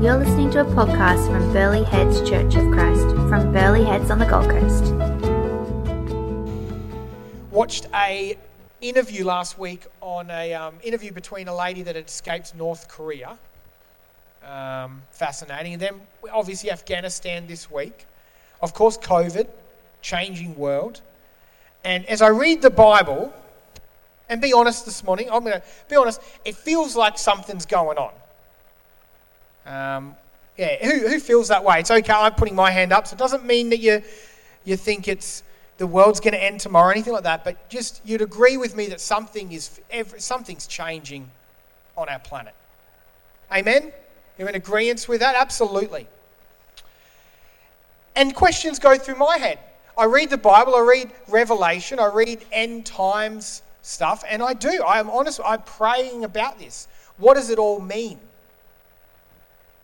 You're 0.00 0.16
listening 0.16 0.52
to 0.52 0.60
a 0.60 0.64
podcast 0.64 1.26
from 1.26 1.52
Burleigh 1.52 1.82
Heads 1.82 2.20
Church 2.20 2.54
of 2.54 2.70
Christ 2.70 3.04
from 3.28 3.52
Burleigh 3.52 3.82
Heads 3.82 4.12
on 4.12 4.20
the 4.20 4.26
Gold 4.26 4.48
Coast. 4.48 4.94
Watched 7.50 7.88
a 7.92 8.38
interview 8.80 9.24
last 9.24 9.58
week 9.58 9.86
on 10.00 10.30
a 10.30 10.54
um, 10.54 10.76
interview 10.84 11.10
between 11.10 11.48
a 11.48 11.54
lady 11.54 11.82
that 11.82 11.96
had 11.96 12.06
escaped 12.06 12.54
North 12.54 12.86
Korea. 12.86 13.36
Um, 14.46 15.02
fascinating. 15.10 15.72
And 15.72 15.82
then 15.82 16.00
obviously 16.32 16.70
Afghanistan 16.70 17.48
this 17.48 17.68
week. 17.68 18.06
Of 18.62 18.74
course, 18.74 18.96
COVID, 18.98 19.48
changing 20.00 20.56
world. 20.56 21.00
And 21.82 22.06
as 22.06 22.22
I 22.22 22.28
read 22.28 22.62
the 22.62 22.70
Bible, 22.70 23.32
and 24.28 24.40
be 24.40 24.52
honest 24.52 24.84
this 24.84 25.02
morning, 25.02 25.28
I'm 25.28 25.42
going 25.42 25.60
to 25.60 25.62
be 25.88 25.96
honest, 25.96 26.20
it 26.44 26.54
feels 26.54 26.94
like 26.94 27.18
something's 27.18 27.66
going 27.66 27.98
on. 27.98 28.12
Um, 29.68 30.16
yeah, 30.56 30.84
who, 30.84 31.06
who 31.08 31.20
feels 31.20 31.48
that 31.48 31.62
way? 31.62 31.80
It's 31.80 31.90
okay, 31.90 32.12
I'm 32.12 32.34
putting 32.34 32.54
my 32.54 32.70
hand 32.70 32.92
up, 32.92 33.06
so 33.06 33.14
it 33.14 33.18
doesn't 33.18 33.44
mean 33.44 33.68
that 33.70 33.78
you, 33.78 34.02
you 34.64 34.76
think 34.76 35.06
it's 35.06 35.42
the 35.76 35.86
world's 35.86 36.18
going 36.18 36.34
to 36.34 36.42
end 36.42 36.58
tomorrow 36.58 36.88
or 36.88 36.92
anything 36.92 37.12
like 37.12 37.22
that, 37.22 37.44
but 37.44 37.68
just 37.68 38.00
you'd 38.04 38.22
agree 38.22 38.56
with 38.56 38.74
me 38.74 38.86
that 38.86 39.00
something 39.00 39.52
is, 39.52 39.80
something's 40.16 40.66
changing 40.66 41.30
on 41.96 42.08
our 42.08 42.18
planet. 42.18 42.54
Amen? 43.52 43.92
You're 44.38 44.48
in 44.48 44.56
agreement 44.56 45.06
with 45.08 45.20
that? 45.20 45.36
Absolutely. 45.36 46.08
And 48.16 48.34
questions 48.34 48.78
go 48.78 48.96
through 48.96 49.16
my 49.16 49.38
head. 49.38 49.58
I 49.96 50.06
read 50.06 50.30
the 50.30 50.38
Bible, 50.38 50.74
I 50.74 50.80
read 50.80 51.12
Revelation, 51.28 52.00
I 52.00 52.06
read 52.06 52.44
end 52.50 52.86
times 52.86 53.62
stuff, 53.82 54.24
and 54.28 54.42
I 54.42 54.54
do. 54.54 54.82
I 54.82 54.98
am 54.98 55.10
honest, 55.10 55.40
I'm 55.44 55.62
praying 55.62 56.24
about 56.24 56.58
this. 56.58 56.88
What 57.18 57.34
does 57.34 57.50
it 57.50 57.58
all 57.58 57.80
mean? 57.80 58.18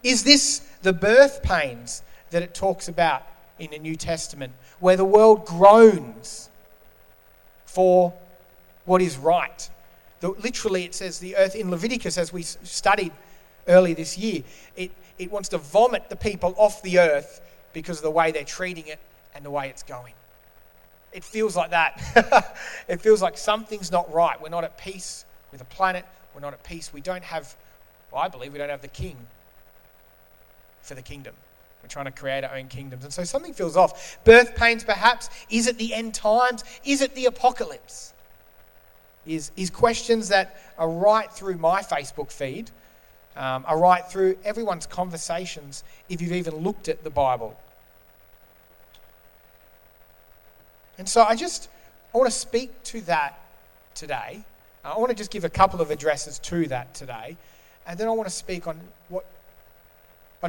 Is 0.05 0.23
this 0.23 0.61
the 0.83 0.93
birth 0.93 1.43
pains 1.43 2.03
that 2.31 2.43
it 2.43 2.55
talks 2.55 2.89
about 2.89 3.23
in 3.59 3.71
the 3.71 3.79
New 3.79 3.97
Testament, 3.97 4.53
where 4.79 4.97
the 4.97 5.05
world 5.05 5.47
groans 5.47 6.51
for 7.65 8.13
what 8.85 9.01
is 9.01 9.17
right? 9.17 9.69
The, 10.21 10.29
literally, 10.31 10.85
it 10.85 10.95
says 10.95 11.19
the 11.19 11.37
earth 11.37 11.57
in 11.57 11.71
Leviticus, 11.71 12.19
as 12.19 12.33
we 12.33 12.43
studied 12.43 13.13
early 13.67 13.95
this 13.95 14.19
year, 14.19 14.43
it, 14.77 14.91
it 15.19 15.33
wants 15.33 15.49
to 15.51 15.59
vomit 15.59 16.11
the 16.11 16.17
people 16.17 16.55
off 16.59 16.83
the 16.83 16.99
earth 16.99 17.41
because 17.73 17.97
of 17.99 18.03
the 18.03 18.11
way 18.11 18.31
they're 18.31 18.45
treating 18.45 18.87
it 18.87 18.99
and 19.35 19.45
the 19.45 19.51
way 19.51 19.69
it's 19.69 19.83
going. 19.83 20.13
It 21.13 21.25
feels 21.25 21.57
like 21.57 21.71
that. 21.71 22.57
it 22.89 23.01
feels 23.01 23.23
like 23.23 23.39
something's 23.39 23.91
not 23.91 24.13
right. 24.13 24.41
We're 24.41 24.49
not 24.51 24.65
at 24.65 24.77
peace 24.77 25.25
with 25.51 25.61
the 25.61 25.67
planet. 25.67 26.05
We're 26.35 26.41
not 26.41 26.53
at 26.53 26.63
peace. 26.63 26.93
We 26.93 27.01
don't 27.01 27.25
have, 27.25 27.55
well, 28.13 28.21
I 28.21 28.29
believe 28.29 28.53
we 28.53 28.59
don't 28.59 28.69
have 28.69 28.83
the 28.83 28.89
king 28.89 29.17
for 30.85 30.95
the 30.95 31.03
kingdom. 31.03 31.35
We're 31.83 31.89
trying 31.89 32.07
to 32.07 32.13
create 32.13 32.45
our 32.45 32.57
own 32.57 32.69
kingdoms. 32.69 33.05
And 33.05 33.13
so 33.13 33.25
something 33.25 33.53
feels 33.53 33.77
off. 33.77 34.19
Birth 34.25 34.55
pains, 34.57 34.85
perhaps. 34.85 35.29
Is 35.51 35.67
it 35.67 35.77
the 35.77 35.93
end 35.93 36.15
times? 36.15 36.65
Is 36.85 37.03
it 37.03 37.15
the 37.15 37.27
apocalypse? 37.27 38.15
Is, 39.27 39.51
is 39.57 39.71
questions 39.71 40.29
that 40.29 40.57
are 40.79 40.89
right 40.89 41.31
through 41.31 41.59
my 41.59 41.83
Facebook 41.83 42.31
feed, 42.31 42.71
um, 43.37 43.65
are 43.67 43.79
right 43.79 44.07
through 44.07 44.39
everyone's 44.45 44.87
conversations 44.87 45.85
if 46.09 46.23
you've 46.23 46.33
even 46.33 46.57
looked 46.57 46.89
at 46.89 47.05
the 47.05 47.11
Bible. 47.11 47.59
And 50.97 51.09
so 51.09 51.23
I 51.23 51.35
just 51.35 51.69
I 52.15 52.19
want 52.19 52.31
to 52.31 52.39
speak 52.39 52.83
to 52.85 53.01
that 53.03 53.39
today. 53.95 54.45
I 54.85 54.99
want 54.99 55.11
to 55.11 55.17
just 55.17 55.31
give 55.31 55.45
a 55.45 55.49
couple 55.49 55.81
of 55.81 55.91
addresses 55.91 56.39
to 56.41 56.67
that 56.69 56.95
today. 56.95 57.37
And 57.87 57.99
then 57.99 58.07
I 58.07 58.13
want 58.13 58.29
to 58.29 58.35
speak 58.35 58.69
on 58.69 58.81
what 59.09 59.27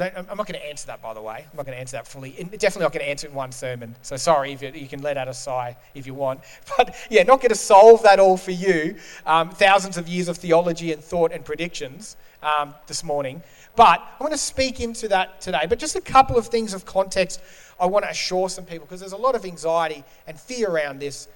I 0.02 0.12
am 0.16 0.26
not 0.26 0.46
going 0.46 0.58
to 0.58 0.66
answer 0.66 0.86
that, 0.88 1.00
by 1.00 1.14
the 1.14 1.22
way. 1.22 1.46
I'm 1.50 1.56
not 1.56 1.66
going 1.66 1.76
to 1.76 1.80
answer 1.80 1.96
that 1.96 2.06
fully. 2.06 2.30
Definitely 2.32 2.82
not 2.82 2.92
going 2.92 3.04
to 3.04 3.08
answer 3.08 3.26
it 3.26 3.30
in 3.30 3.36
one 3.36 3.52
sermon. 3.52 3.94
So 4.02 4.16
sorry 4.16 4.52
if 4.52 4.62
you, 4.62 4.70
you, 4.74 4.88
can 4.88 5.02
let 5.02 5.16
out 5.16 5.28
a 5.28 5.34
sigh 5.34 5.76
if 5.94 6.06
you 6.06 6.14
want. 6.14 6.40
But 6.76 6.94
yeah, 7.10 7.22
not 7.22 7.40
going 7.40 7.50
to 7.50 7.54
solve 7.54 8.02
that 8.02 8.18
all 8.18 8.36
for 8.36 8.50
you. 8.50 8.96
Um, 9.24 9.50
thousands 9.50 9.96
of 9.96 10.08
years 10.08 10.28
of 10.28 10.36
theology 10.36 10.92
and 10.92 11.02
thought 11.02 11.32
and 11.32 11.44
predictions 11.44 12.16
um, 12.42 12.74
this 12.86 13.02
morning. 13.02 13.42
But 13.76 14.00
I 14.00 14.22
want 14.22 14.32
to 14.32 14.38
speak 14.38 14.80
into 14.80 15.08
that 15.08 15.40
today. 15.40 15.66
But 15.68 15.78
just 15.78 15.96
a 15.96 16.00
couple 16.00 16.36
of 16.36 16.46
things 16.48 16.74
of 16.74 16.84
context 16.84 17.40
I 17.78 17.86
want 17.86 18.04
to 18.04 18.10
assure 18.10 18.48
some 18.48 18.64
people 18.64 18.86
because 18.86 19.00
there's 19.00 19.12
a 19.12 19.18
lot 19.18 19.34
of 19.34 19.44
anxiety 19.44 20.04
and 20.26 20.38
fear 20.38 20.70
around 20.70 20.98
this, 20.98 21.28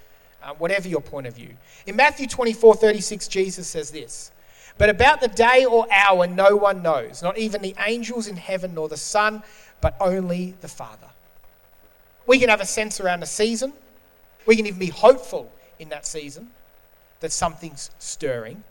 uh, 0.42 0.54
whatever 0.54 0.88
your 0.88 1.02
point 1.02 1.26
of 1.26 1.34
view. 1.34 1.50
In 1.86 1.96
Matthew 1.96 2.26
24 2.26 2.74
36, 2.76 3.28
Jesus 3.28 3.68
says 3.68 3.90
this. 3.90 4.32
But 4.78 4.88
about 4.88 5.20
the 5.20 5.28
day 5.28 5.64
or 5.64 5.86
hour, 5.92 6.26
no 6.26 6.56
one 6.56 6.82
knows, 6.82 7.22
not 7.22 7.38
even 7.38 7.62
the 7.62 7.74
angels 7.86 8.26
in 8.26 8.36
heaven 8.36 8.74
nor 8.74 8.88
the 8.88 8.96
Son, 8.96 9.42
but 9.80 9.96
only 10.00 10.54
the 10.60 10.68
Father. 10.68 11.08
We 12.26 12.38
can 12.38 12.48
have 12.48 12.60
a 12.60 12.66
sense 12.66 13.00
around 13.00 13.22
a 13.22 13.26
season. 13.26 13.72
We 14.46 14.56
can 14.56 14.66
even 14.66 14.78
be 14.78 14.86
hopeful 14.86 15.50
in 15.78 15.88
that 15.90 16.06
season 16.06 16.50
that 17.20 17.32
something's 17.32 17.90
stirring. 17.98 18.64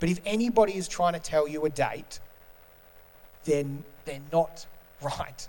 But 0.00 0.08
if 0.08 0.20
anybody 0.26 0.76
is 0.76 0.88
trying 0.88 1.12
to 1.14 1.18
tell 1.18 1.46
you 1.48 1.64
a 1.64 1.70
date, 1.70 2.20
then 3.44 3.84
they're 4.04 4.20
not 4.32 4.66
right. 5.02 5.48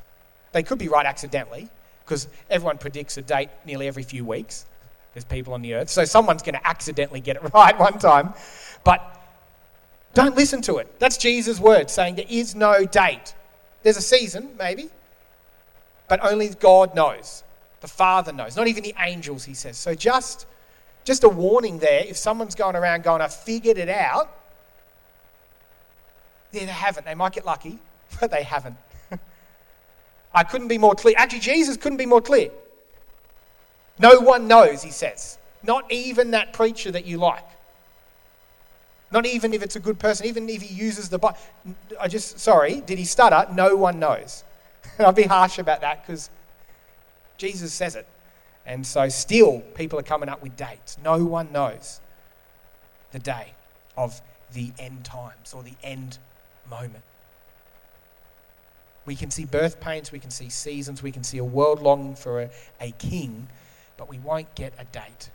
They 0.51 0.63
could 0.63 0.77
be 0.77 0.87
right 0.87 1.05
accidentally, 1.05 1.69
because 2.05 2.27
everyone 2.49 2.77
predicts 2.77 3.17
a 3.17 3.21
date 3.21 3.49
nearly 3.65 3.87
every 3.87 4.03
few 4.03 4.23
weeks. 4.23 4.65
There's 5.13 5.25
people 5.25 5.53
on 5.53 5.61
the 5.61 5.73
earth. 5.73 5.89
So 5.89 6.05
someone's 6.05 6.43
going 6.43 6.55
to 6.55 6.67
accidentally 6.67 7.21
get 7.21 7.37
it 7.37 7.41
right 7.53 7.77
one 7.79 7.97
time. 7.99 8.33
But 8.83 9.01
don't 10.15 10.35
listen 10.35 10.61
to 10.63 10.77
it. 10.77 10.97
That's 10.97 11.17
Jesus' 11.17 11.59
word 11.59 11.89
saying 11.89 12.15
there 12.15 12.25
is 12.27 12.55
no 12.55 12.85
date. 12.85 13.35
There's 13.83 13.97
a 13.97 14.01
season, 14.01 14.55
maybe, 14.57 14.89
but 16.07 16.23
only 16.23 16.49
God 16.49 16.95
knows. 16.95 17.43
The 17.81 17.87
Father 17.87 18.31
knows. 18.31 18.55
Not 18.55 18.67
even 18.67 18.81
the 18.81 18.95
angels, 18.97 19.43
he 19.43 19.53
says. 19.53 19.77
So 19.77 19.93
just, 19.93 20.47
just 21.03 21.23
a 21.25 21.29
warning 21.29 21.79
there. 21.79 22.03
If 22.07 22.17
someone's 22.17 22.55
going 22.55 22.75
around 22.75 23.03
going, 23.03 23.21
I 23.21 23.27
figured 23.27 23.77
it 23.77 23.89
out, 23.89 24.35
yeah, 26.51 26.61
they 26.61 26.71
haven't. 26.71 27.05
They 27.05 27.13
might 27.13 27.33
get 27.33 27.45
lucky, 27.45 27.77
but 28.19 28.31
they 28.31 28.43
haven't. 28.43 28.77
I 30.33 30.43
couldn't 30.45 30.69
be 30.69 30.77
more 30.77 30.95
clear. 30.95 31.15
Actually, 31.17 31.41
Jesus 31.41 31.75
couldn't 31.75 31.97
be 31.97 32.05
more 32.05 32.21
clear. 32.21 32.51
No 33.99 34.21
one 34.21 34.47
knows, 34.47 34.81
he 34.81 34.91
says. 34.91 35.37
Not 35.61 35.91
even 35.91 36.31
that 36.31 36.53
preacher 36.53 36.91
that 36.91 37.05
you 37.05 37.17
like. 37.17 37.45
Not 39.11 39.25
even 39.25 39.53
if 39.53 39.61
it's 39.61 39.75
a 39.75 39.79
good 39.79 39.99
person, 39.99 40.25
even 40.25 40.49
if 40.49 40.61
he 40.61 40.73
uses 40.73 41.09
the 41.09 41.19
Bible. 41.19 41.37
I 41.99 42.07
just, 42.07 42.39
sorry, 42.39 42.81
did 42.81 42.97
he 42.97 43.05
stutter? 43.05 43.51
No 43.53 43.75
one 43.75 43.99
knows. 43.99 44.43
And 44.97 45.05
I'll 45.05 45.13
be 45.13 45.23
harsh 45.23 45.59
about 45.59 45.81
that 45.81 46.05
because 46.05 46.29
Jesus 47.37 47.73
says 47.73 47.95
it. 47.95 48.07
And 48.65 48.85
so 48.85 49.07
still 49.09 49.59
people 49.75 49.99
are 49.99 50.03
coming 50.03 50.29
up 50.29 50.41
with 50.41 50.55
dates. 50.57 50.97
No 51.03 51.23
one 51.23 51.51
knows 51.51 52.01
the 53.11 53.19
day 53.19 53.53
of 53.95 54.21
the 54.53 54.71
end 54.79 55.05
times 55.05 55.53
or 55.53 55.61
the 55.61 55.75
end 55.83 56.17
moment. 56.69 57.03
We 59.05 59.15
can 59.15 59.29
see 59.29 59.45
birth 59.45 59.79
pains, 59.79 60.11
we 60.11 60.19
can 60.19 60.31
see 60.31 60.49
seasons, 60.49 61.03
we 61.03 61.11
can 61.11 61.23
see 61.23 61.37
a 61.37 61.43
world 61.43 61.81
longing 61.81 62.15
for 62.15 62.41
a, 62.41 62.49
a 62.81 62.91
king, 62.91 63.47
but 63.97 64.09
we 64.09 64.17
won't 64.17 64.53
get 64.55 64.73
a 64.79 64.85
date. 64.85 65.29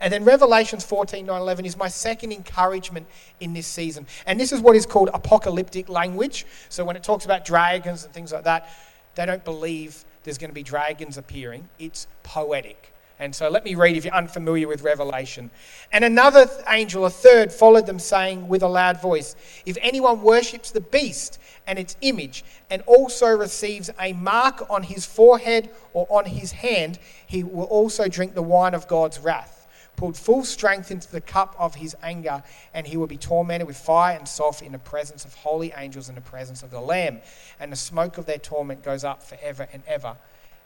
And 0.00 0.12
then 0.12 0.24
Revelations 0.24 0.84
14, 0.84 1.26
9, 1.26 1.40
11 1.40 1.64
is 1.64 1.76
my 1.76 1.88
second 1.88 2.32
encouragement 2.32 3.06
in 3.40 3.52
this 3.52 3.66
season. 3.66 4.06
And 4.26 4.38
this 4.38 4.52
is 4.52 4.60
what 4.60 4.76
is 4.76 4.86
called 4.86 5.10
apocalyptic 5.12 5.88
language. 5.88 6.46
So 6.68 6.84
when 6.84 6.96
it 6.96 7.02
talks 7.02 7.24
about 7.24 7.44
dragons 7.44 8.04
and 8.04 8.12
things 8.12 8.32
like 8.32 8.44
that, 8.44 8.68
they 9.14 9.26
don't 9.26 9.44
believe 9.44 10.04
there's 10.22 10.38
going 10.38 10.50
to 10.50 10.54
be 10.54 10.62
dragons 10.62 11.18
appearing. 11.18 11.68
It's 11.78 12.06
poetic. 12.22 12.92
And 13.20 13.34
so 13.34 13.48
let 13.48 13.64
me 13.64 13.74
read 13.74 13.96
if 13.96 14.04
you're 14.04 14.14
unfamiliar 14.14 14.68
with 14.68 14.82
Revelation. 14.82 15.50
And 15.90 16.04
another 16.04 16.48
angel, 16.68 17.04
a 17.04 17.10
third, 17.10 17.52
followed 17.52 17.86
them, 17.86 17.98
saying 17.98 18.46
with 18.46 18.62
a 18.62 18.68
loud 18.68 19.02
voice 19.02 19.34
If 19.66 19.76
anyone 19.80 20.22
worships 20.22 20.70
the 20.70 20.80
beast 20.80 21.40
and 21.66 21.78
its 21.78 21.96
image, 22.00 22.44
and 22.70 22.82
also 22.82 23.26
receives 23.26 23.90
a 23.98 24.12
mark 24.12 24.70
on 24.70 24.84
his 24.84 25.04
forehead 25.04 25.68
or 25.94 26.06
on 26.08 26.26
his 26.26 26.52
hand, 26.52 27.00
he 27.26 27.42
will 27.42 27.64
also 27.64 28.06
drink 28.06 28.34
the 28.34 28.42
wine 28.42 28.74
of 28.74 28.86
God's 28.86 29.18
wrath 29.18 29.57
poured 29.98 30.16
full 30.16 30.44
strength 30.44 30.92
into 30.92 31.10
the 31.10 31.20
cup 31.20 31.56
of 31.58 31.74
his 31.74 31.96
anger, 32.04 32.40
and 32.72 32.86
he 32.86 32.96
will 32.96 33.08
be 33.08 33.18
tormented 33.18 33.66
with 33.66 33.76
fire 33.76 34.16
and 34.16 34.28
sulfur 34.28 34.64
in 34.64 34.70
the 34.70 34.78
presence 34.78 35.24
of 35.24 35.34
holy 35.34 35.72
angels 35.76 36.08
in 36.08 36.14
the 36.14 36.20
presence 36.20 36.62
of 36.62 36.70
the 36.70 36.80
Lamb. 36.80 37.20
And 37.58 37.72
the 37.72 37.76
smoke 37.76 38.16
of 38.16 38.24
their 38.24 38.38
torment 38.38 38.84
goes 38.84 39.02
up 39.02 39.24
forever 39.24 39.66
and 39.72 39.82
ever. 39.88 40.16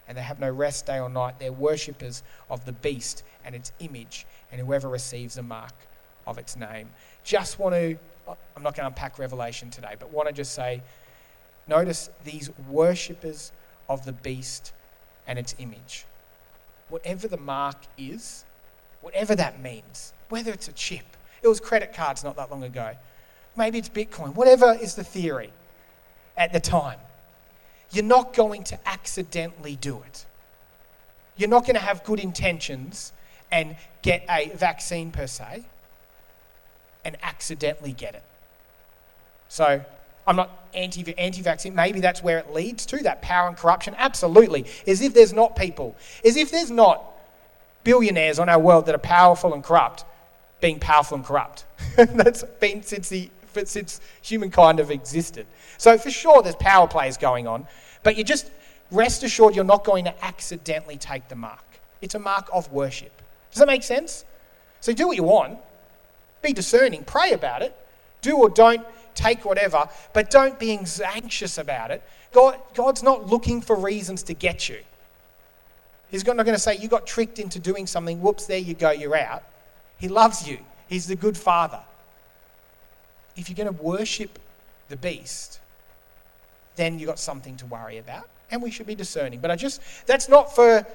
And 0.07 0.15
they 0.15 0.21
have 0.21 0.39
no 0.39 0.51
rest 0.51 0.85
day 0.85 0.99
or 0.99 1.09
night. 1.09 1.39
They're 1.39 1.51
worshippers 1.51 2.21
of 2.47 2.63
the 2.65 2.73
beast 2.73 3.23
and 3.43 3.55
its 3.55 3.71
image, 3.79 4.27
and 4.51 4.61
whoever 4.61 4.87
receives 4.87 5.33
the 5.33 5.43
mark 5.43 5.73
of 6.27 6.37
its 6.37 6.55
name. 6.55 6.91
Just 7.23 7.57
want 7.57 7.73
to, 7.73 7.97
I'm 8.27 8.61
not 8.61 8.75
going 8.75 8.83
to 8.83 8.87
unpack 8.87 9.17
Revelation 9.17 9.71
today, 9.71 9.95
but 9.97 10.11
want 10.11 10.27
to 10.27 10.33
just 10.33 10.53
say, 10.53 10.83
notice 11.67 12.11
these 12.23 12.51
worshippers 12.69 13.51
of 13.89 14.05
the 14.05 14.13
beast 14.13 14.73
and 15.25 15.39
its 15.39 15.55
image. 15.57 16.05
Whatever 16.89 17.27
the 17.27 17.37
mark 17.37 17.77
is, 17.97 18.45
whatever 19.03 19.35
that 19.35 19.61
means, 19.61 20.13
whether 20.29 20.51
it's 20.51 20.67
a 20.67 20.71
chip, 20.71 21.05
it 21.43 21.47
was 21.47 21.59
credit 21.59 21.93
cards 21.93 22.23
not 22.23 22.35
that 22.37 22.49
long 22.49 22.63
ago, 22.63 22.95
maybe 23.55 23.77
it's 23.77 23.89
Bitcoin, 23.89 24.33
whatever 24.33 24.73
is 24.81 24.95
the 24.95 25.03
theory. 25.03 25.51
at 26.35 26.51
the 26.51 26.59
time. 26.59 26.99
You're 27.91 28.03
not 28.03 28.33
going 28.33 28.63
to 28.65 28.79
accidentally 28.87 29.75
do 29.75 30.01
it. 30.01 30.25
You're 31.37 31.49
not 31.49 31.63
going 31.63 31.75
to 31.75 31.81
have 31.81 32.03
good 32.03 32.19
intentions 32.19 33.13
and 33.51 33.75
get 34.01 34.25
a 34.29 34.51
vaccine 34.55 35.11
per 35.11 35.27
se 35.27 35.65
and 37.05 37.17
accidentally 37.21 37.91
get 37.91 38.15
it. 38.15 38.23
So 39.47 39.85
I'm 40.25 40.35
not 40.35 40.67
anti 40.73 41.15
anti 41.17 41.41
vaccine. 41.43 41.75
Maybe 41.75 41.99
that's 41.99 42.23
where 42.23 42.39
it 42.39 42.51
leads 42.51 42.85
to 42.87 42.97
that 43.03 43.21
power 43.21 43.47
and 43.47 43.55
corruption. 43.55 43.93
Absolutely. 43.97 44.65
As 44.87 45.01
if 45.01 45.13
there's 45.13 45.33
not 45.33 45.55
people, 45.55 45.95
as 46.25 46.35
if 46.35 46.49
there's 46.49 46.71
not 46.71 47.12
billionaires 47.83 48.39
on 48.39 48.49
our 48.49 48.59
world 48.59 48.85
that 48.85 48.95
are 48.95 48.99
powerful 48.99 49.53
and 49.53 49.63
corrupt, 49.63 50.05
being 50.61 50.79
powerful 50.79 51.17
and 51.17 51.25
corrupt. 51.25 51.65
that's 51.95 52.43
been 52.43 52.83
since, 52.83 53.09
the, 53.09 53.29
since 53.65 53.99
humankind 54.21 54.79
have 54.79 54.91
existed. 54.91 55.45
So 55.77 55.97
for 55.97 56.09
sure, 56.09 56.41
there's 56.41 56.55
power 56.55 56.87
plays 56.87 57.17
going 57.17 57.47
on, 57.47 57.67
but 58.03 58.17
you 58.17 58.23
just 58.23 58.49
rest 58.91 59.23
assured 59.23 59.55
you're 59.55 59.63
not 59.65 59.83
going 59.83 60.05
to 60.05 60.25
accidentally 60.25 60.97
take 60.97 61.27
the 61.27 61.35
mark. 61.35 61.63
It's 62.01 62.15
a 62.15 62.19
mark 62.19 62.49
of 62.53 62.71
worship. 62.71 63.21
Does 63.51 63.59
that 63.59 63.67
make 63.67 63.83
sense? 63.83 64.25
So 64.81 64.93
do 64.93 65.07
what 65.07 65.17
you 65.17 65.23
want, 65.23 65.59
be 66.41 66.53
discerning, 66.53 67.03
pray 67.05 67.31
about 67.31 67.61
it, 67.61 67.75
do 68.21 68.37
or 68.37 68.49
don't 68.49 68.85
take 69.15 69.45
whatever, 69.45 69.87
but 70.13 70.29
don't 70.29 70.59
be 70.59 70.77
anxious 71.05 71.57
about 71.57 71.91
it. 71.91 72.03
God, 72.31 72.59
God's 72.73 73.03
not 73.03 73.27
looking 73.27 73.61
for 73.61 73.75
reasons 73.75 74.23
to 74.23 74.33
get 74.33 74.67
you. 74.67 74.79
He's 76.13 76.23
not 76.23 76.35
going 76.35 76.53
to 76.53 76.59
say, 76.59 76.77
You 76.77 76.87
got 76.87 77.07
tricked 77.07 77.39
into 77.39 77.57
doing 77.57 77.87
something, 77.87 78.21
whoops, 78.21 78.45
there 78.45 78.59
you 78.59 78.75
go, 78.75 78.91
you're 78.91 79.17
out. 79.17 79.43
He 79.97 80.07
loves 80.07 80.47
you, 80.47 80.59
He's 80.87 81.07
the 81.07 81.15
good 81.15 81.35
father. 81.35 81.79
If 83.35 83.49
you're 83.49 83.55
going 83.55 83.75
to 83.75 83.83
worship 83.83 84.37
the 84.89 84.95
beast, 84.95 85.59
then 86.75 86.99
you've 86.99 87.07
got 87.07 87.17
something 87.17 87.57
to 87.57 87.65
worry 87.65 87.97
about, 87.97 88.29
and 88.51 88.61
we 88.61 88.69
should 88.69 88.85
be 88.85 88.93
discerning. 88.93 89.39
But 89.39 89.49
I 89.49 89.55
just, 89.55 89.81
that's 90.05 90.29
not 90.29 90.53
for 90.53 90.85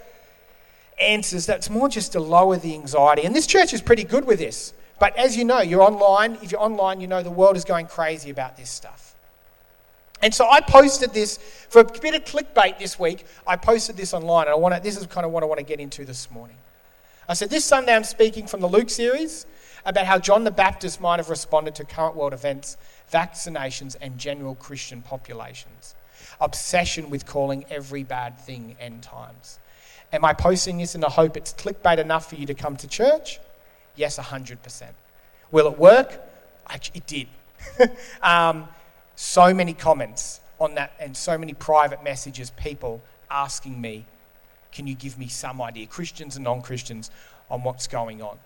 answers, 1.00 1.46
that's 1.46 1.68
more 1.68 1.88
just 1.88 2.12
to 2.12 2.20
lower 2.20 2.56
the 2.56 2.74
anxiety. 2.74 3.24
And 3.24 3.34
this 3.34 3.48
church 3.48 3.74
is 3.74 3.82
pretty 3.82 4.04
good 4.04 4.24
with 4.24 4.38
this. 4.38 4.72
But 5.00 5.16
as 5.16 5.36
you 5.36 5.44
know, 5.44 5.60
you're 5.60 5.82
online. 5.82 6.38
If 6.42 6.52
you're 6.52 6.62
online, 6.62 7.00
you 7.00 7.08
know 7.08 7.24
the 7.24 7.30
world 7.30 7.56
is 7.56 7.64
going 7.64 7.86
crazy 7.86 8.30
about 8.30 8.56
this 8.56 8.70
stuff. 8.70 9.16
And 10.22 10.34
so 10.34 10.48
I 10.48 10.60
posted 10.60 11.12
this 11.12 11.38
for 11.68 11.80
a 11.80 11.84
bit 11.84 12.14
of 12.14 12.24
clickbait 12.24 12.78
this 12.78 12.98
week. 12.98 13.24
I 13.46 13.56
posted 13.56 13.96
this 13.96 14.12
online, 14.12 14.46
and 14.46 14.52
I 14.52 14.56
want 14.56 14.74
to, 14.74 14.80
this 14.80 14.96
is 14.96 15.06
kind 15.06 15.24
of 15.24 15.32
what 15.32 15.42
I 15.42 15.46
want 15.46 15.58
to 15.58 15.64
get 15.64 15.80
into 15.80 16.04
this 16.04 16.30
morning. 16.30 16.56
I 17.28 17.34
said, 17.34 17.50
This 17.50 17.64
Sunday 17.64 17.94
I'm 17.94 18.04
speaking 18.04 18.46
from 18.46 18.60
the 18.60 18.68
Luke 18.68 18.90
series 18.90 19.46
about 19.84 20.06
how 20.06 20.18
John 20.18 20.44
the 20.44 20.50
Baptist 20.50 21.00
might 21.00 21.18
have 21.18 21.30
responded 21.30 21.74
to 21.76 21.84
current 21.84 22.16
world 22.16 22.32
events, 22.32 22.76
vaccinations, 23.12 23.96
and 24.00 24.18
general 24.18 24.54
Christian 24.54 25.02
populations. 25.02 25.94
Obsession 26.40 27.10
with 27.10 27.26
calling 27.26 27.64
every 27.70 28.02
bad 28.02 28.38
thing 28.38 28.76
end 28.80 29.02
times. 29.02 29.58
Am 30.12 30.24
I 30.24 30.32
posting 30.32 30.78
this 30.78 30.94
in 30.94 31.00
the 31.00 31.08
hope 31.08 31.36
it's 31.36 31.52
clickbait 31.52 31.98
enough 31.98 32.28
for 32.28 32.36
you 32.36 32.46
to 32.46 32.54
come 32.54 32.76
to 32.76 32.88
church? 32.88 33.40
Yes, 33.94 34.18
100%. 34.18 34.82
Will 35.50 35.66
it 35.66 35.78
work? 35.78 36.20
It 36.94 37.06
did. 37.06 37.28
um, 38.22 38.68
so 39.20 39.52
many 39.52 39.74
comments 39.74 40.38
on 40.60 40.76
that 40.76 40.92
and 41.00 41.16
so 41.16 41.36
many 41.36 41.52
private 41.52 42.04
messages, 42.04 42.50
people 42.50 43.02
asking 43.28 43.80
me, 43.80 44.04
can 44.70 44.86
you 44.86 44.94
give 44.94 45.18
me 45.18 45.26
some 45.26 45.60
idea, 45.60 45.88
Christians 45.88 46.36
and 46.36 46.44
non 46.44 46.62
Christians, 46.62 47.10
on 47.50 47.64
what's 47.64 47.88
going 47.88 48.22
on? 48.22 48.38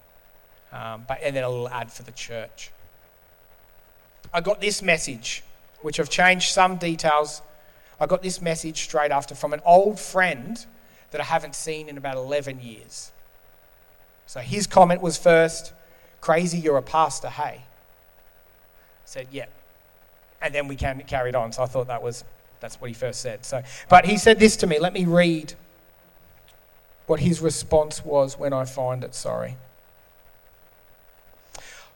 Um, 0.73 1.05
but, 1.07 1.19
and 1.23 1.37
then 1.37 1.45
a 1.45 1.51
little 1.51 1.69
ad 1.69 1.93
for 1.93 2.05
the 2.05 2.13
church. 2.13 2.71
I 4.33 4.41
got 4.41 4.63
this 4.63 4.81
message, 4.81 5.45
which 5.83 6.01
I've 6.01 6.09
changed 6.09 6.53
some 6.53 6.77
details. 6.77 7.43
I 8.01 8.07
got 8.07 8.23
this 8.23 8.41
message 8.41 8.85
straight 8.85 9.11
after 9.11 9.35
from 9.35 9.53
an 9.53 9.61
old 9.67 10.01
friend 10.01 10.65
that 11.11 11.21
I 11.21 11.25
haven't 11.25 11.55
seen 11.55 11.91
in 11.91 11.99
about 11.99 12.17
11 12.17 12.63
years. 12.63 13.13
So 14.25 14.41
his 14.41 14.67
comment 14.67 15.03
was 15.03 15.19
first, 15.19 15.75
crazy, 16.23 16.57
you're 16.57 16.79
a 16.79 16.83
pastor, 16.83 17.29
hey. 17.29 17.61
I 17.61 17.65
said, 19.05 19.27
yeah. 19.31 19.45
And 20.43 20.55
then 20.55 20.69
we 20.69 20.77
carried 20.77 21.35
on. 21.35 21.53
So 21.53 21.63
I 21.63 21.67
thought 21.67 21.87
that 21.87 22.03
was, 22.03 22.25
that's 22.61 22.81
what 22.81 22.89
he 22.89 22.95
first 22.95 23.21
said. 23.21 23.45
So, 23.45 23.63
but 23.89 24.05
he 24.05 24.17
said 24.17 24.39
this 24.39 24.57
to 24.57 24.67
me. 24.67 24.79
Let 24.79 24.93
me 24.93 25.05
read 25.05 25.55
what 27.07 27.21
his 27.21 27.41
response 27.41 28.05
was 28.05 28.39
when 28.39 28.53
I 28.53 28.65
find 28.65 29.05
it. 29.05 29.15
Sorry. 29.15 29.57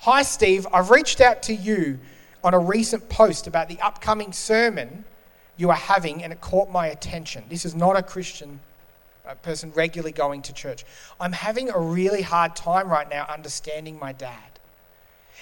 Hi, 0.01 0.23
Steve. 0.23 0.67
I've 0.73 0.91
reached 0.91 1.21
out 1.21 1.43
to 1.45 1.55
you 1.55 1.99
on 2.45 2.55
a 2.55 2.59
recent 2.59 3.09
post 3.09 3.47
about 3.47 3.69
the 3.69 3.81
upcoming 3.81 4.33
sermon 4.33 5.05
you 5.57 5.71
are 5.71 5.77
having, 5.77 6.23
and 6.23 6.33
it 6.33 6.41
caught 6.41 6.71
my 6.71 6.89
attention. 6.89 7.45
This 7.49 7.65
is 7.65 7.75
not 7.75 7.97
a 7.97 8.03
Christian 8.03 8.61
a 9.27 9.35
person 9.35 9.73
regularly 9.75 10.13
going 10.13 10.43
to 10.43 10.53
church. 10.53 10.85
I'm 11.21 11.33
having 11.33 11.69
a 11.71 11.79
really 11.79 12.23
hard 12.23 12.55
time 12.55 12.89
right 12.89 13.09
now 13.09 13.27
understanding 13.29 13.99
my 13.99 14.13
dad. 14.13 14.61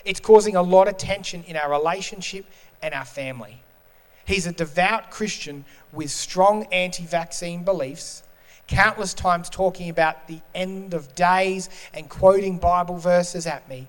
It's 0.04 0.20
causing 0.20 0.56
a 0.56 0.62
lot 0.62 0.88
of 0.88 0.96
tension 0.96 1.44
in 1.44 1.56
our 1.56 1.70
relationship 1.70 2.46
and 2.84 2.94
our 2.94 3.04
family. 3.04 3.62
He's 4.26 4.46
a 4.46 4.52
devout 4.52 5.10
Christian 5.10 5.64
with 5.92 6.10
strong 6.10 6.66
anti 6.72 7.04
vaccine 7.04 7.64
beliefs, 7.64 8.22
countless 8.68 9.14
times 9.14 9.48
talking 9.50 9.90
about 9.90 10.28
the 10.28 10.40
end 10.54 10.94
of 10.94 11.14
days 11.14 11.68
and 11.92 12.08
quoting 12.08 12.58
Bible 12.58 12.98
verses 12.98 13.46
at 13.46 13.68
me. 13.68 13.88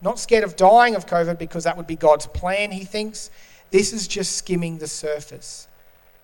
Not 0.00 0.18
scared 0.18 0.44
of 0.44 0.56
dying 0.56 0.94
of 0.94 1.06
COVID 1.06 1.38
because 1.38 1.64
that 1.64 1.76
would 1.76 1.86
be 1.86 1.96
God's 1.96 2.26
plan, 2.26 2.70
he 2.72 2.84
thinks. 2.84 3.30
This 3.70 3.92
is 3.92 4.08
just 4.08 4.36
skimming 4.36 4.78
the 4.78 4.88
surface 4.88 5.68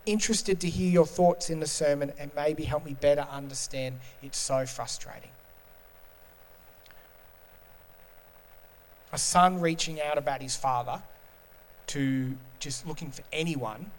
interested 0.07 0.59
to 0.61 0.71
hear 0.71 0.91
your 0.91 1.07
thoughts 1.07 1.51
in 1.51 1.61
the 1.61 1.67
sermon 1.67 2.13
and 2.19 2.31
maybe 2.35 2.65
help 2.65 2.85
me 2.85 2.97
better 2.99 3.27
understand. 3.31 3.99
It's 4.23 4.39
so 4.39 4.65
frustrating. 4.65 5.31
A 9.13 9.19
son 9.19 9.61
reaching 9.61 10.01
out 10.01 10.17
about 10.17 10.41
his 10.41 10.57
father 10.57 11.03
to 11.89 12.37
just 12.59 12.87
looking 12.87 13.11
for 13.11 13.23
anyone. 13.33 13.91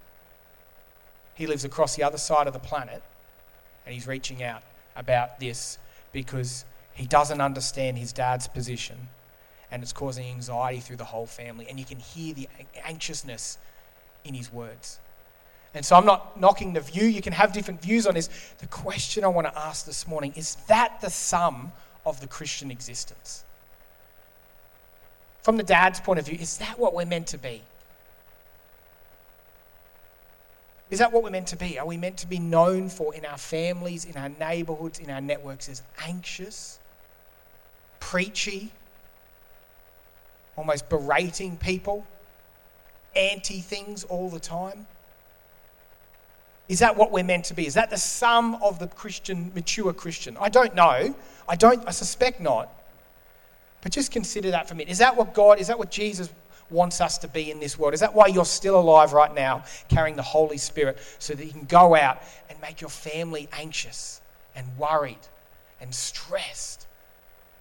He 1.36 1.48
lives 1.48 1.64
across 1.64 1.96
the 1.96 2.04
other 2.04 2.18
side 2.18 2.48
of 2.48 2.54
the 2.54 2.60
planet 2.60 3.02
and 3.86 3.94
he's 3.94 4.08
reaching 4.08 4.44
out 4.44 4.64
about 4.96 5.40
this 5.40 5.78
because 6.12 6.66
he 6.94 7.06
doesn't 7.06 7.40
understand 7.40 7.98
his 7.98 8.12
dad's 8.12 8.48
position 8.48 9.10
and 9.72 9.84
it's 9.84 9.94
causing 9.94 10.26
anxiety 10.28 10.80
through 10.80 10.98
the 10.98 11.06
whole 11.06 11.26
family. 11.26 11.68
And 11.70 11.80
you 11.80 11.86
can 11.86 12.00
hear 12.00 12.34
the 12.34 12.50
anxiousness 12.84 13.58
in 14.26 14.34
his 14.34 14.52
words. 14.52 15.00
And 15.74 15.86
so 15.86 15.96
I'm 15.96 16.06
not 16.06 16.40
knocking 16.40 16.74
the 16.74 16.82
view. 16.82 17.06
You 17.06 17.22
can 17.22 17.34
have 17.34 17.54
different 17.54 17.82
views 17.82 18.08
on 18.08 18.16
this. 18.16 18.30
The 18.58 18.68
question 18.68 19.24
I 19.24 19.28
want 19.28 19.48
to 19.48 19.58
ask 19.58 19.86
this 19.86 20.08
morning 20.08 20.34
is 20.36 20.56
that 20.68 21.00
the 21.02 21.10
sum 21.10 21.72
of 22.06 22.20
the 22.20 22.28
Christian 22.28 22.72
existence? 22.72 23.44
From 25.44 25.58
the 25.58 25.64
dad's 25.64 26.00
point 26.00 26.20
of 26.20 26.26
view, 26.26 26.38
is 26.40 26.58
that 26.58 26.80
what 26.80 26.94
we're 26.96 27.06
meant 27.06 27.28
to 27.28 27.38
be? 27.38 27.62
Is 30.90 31.00
that 31.00 31.12
what 31.12 31.24
we're 31.24 31.30
meant 31.30 31.48
to 31.48 31.56
be? 31.56 31.78
Are 31.78 31.86
we 31.86 31.98
meant 31.98 32.18
to 32.18 32.28
be 32.28 32.40
known 32.40 32.90
for 32.90 33.14
in 33.14 33.26
our 33.26 33.38
families, 33.38 34.06
in 34.06 34.18
our 34.18 34.30
neighborhoods, 34.30 35.00
in 35.00 35.10
our 35.10 35.22
networks 35.22 35.70
as 35.70 35.84
anxious, 36.04 36.80
preachy, 38.00 38.72
almost 40.56 40.90
berating 40.90 41.58
people, 41.58 42.08
anti 43.16 43.60
things 43.60 44.04
all 44.06 44.30
the 44.30 44.40
time? 44.40 44.88
Is 46.68 46.80
that 46.80 46.96
what 46.96 47.12
we're 47.12 47.24
meant 47.24 47.46
to 47.46 47.54
be? 47.54 47.66
Is 47.66 47.74
that 47.76 47.90
the 47.90 47.98
sum 47.98 48.56
of 48.62 48.80
the 48.80 48.88
Christian, 48.88 49.52
mature 49.56 49.92
Christian? 49.94 50.38
I 50.40 50.50
don't 50.50 50.76
know. 50.76 51.16
I 51.48 51.56
don't, 51.56 51.86
I 51.88 51.92
suspect 51.92 52.40
not. 52.40 52.72
But 53.82 53.92
just 53.92 54.12
consider 54.12 54.52
that 54.52 54.68
for 54.68 54.74
a 54.74 54.78
minute. 54.78 54.92
Is 54.92 55.00
that 55.00 55.16
what 55.16 55.34
God, 55.34 55.60
is 55.60 55.68
that 55.68 55.80
what 55.80 55.90
Jesus 55.90 56.30
wants 56.70 57.02
us 57.02 57.18
to 57.20 57.28
be 57.28 57.52
in 57.52 57.60
this 57.60 57.78
world? 57.78 57.94
Is 57.94 58.00
that 58.00 58.14
why 58.14 58.28
you're 58.28 58.46
still 58.46 58.80
alive 58.80 59.14
right 59.14 59.34
now, 59.34 59.64
carrying 59.88 60.16
the 60.16 60.22
Holy 60.22 60.58
Spirit, 60.58 60.98
so 61.20 61.34
that 61.34 61.44
you 61.44 61.52
can 61.52 61.66
go 61.66 61.96
out 61.96 62.22
and 62.50 62.60
make 62.62 62.82
your 62.82 62.90
family 62.90 63.48
anxious 63.54 64.22
and 64.56 64.66
worried 64.78 65.18
and 65.82 65.94
stressed 65.94 66.88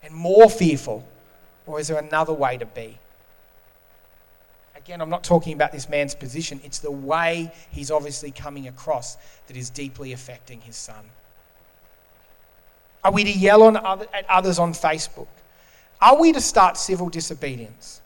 and 0.03 0.15
more 0.15 0.49
fearful? 0.49 1.07
Or 1.67 1.81
is 1.81 1.89
there 1.89 1.99
another 1.99 2.33
way 2.33 2.57
to 2.57 2.67
be? 2.67 2.99
Again, 4.77 5.01
I'm 5.03 5.11
not 5.11 5.25
talking 5.25 5.53
about 5.53 5.73
this 5.73 5.89
man's 5.89 6.15
position, 6.15 6.61
it's 6.65 6.79
the 6.79 6.91
way 6.91 7.53
he's 7.71 7.91
obviously 7.91 8.31
coming 8.31 8.69
across 8.69 9.19
that 9.47 9.57
is 9.57 9.69
deeply 9.69 10.13
affecting 10.13 10.61
his 10.61 10.77
son. 10.77 11.05
Are 13.05 13.13
we 13.13 13.25
to 13.25 13.31
yell 13.31 13.63
other, 13.63 14.07
at 14.13 14.29
others 14.31 14.59
on 14.59 14.73
Facebook? 14.73 15.27
Are 16.01 16.19
we 16.19 16.33
to 16.33 16.41
start 16.41 16.77
civil 16.77 17.09
disobedience? 17.09 18.01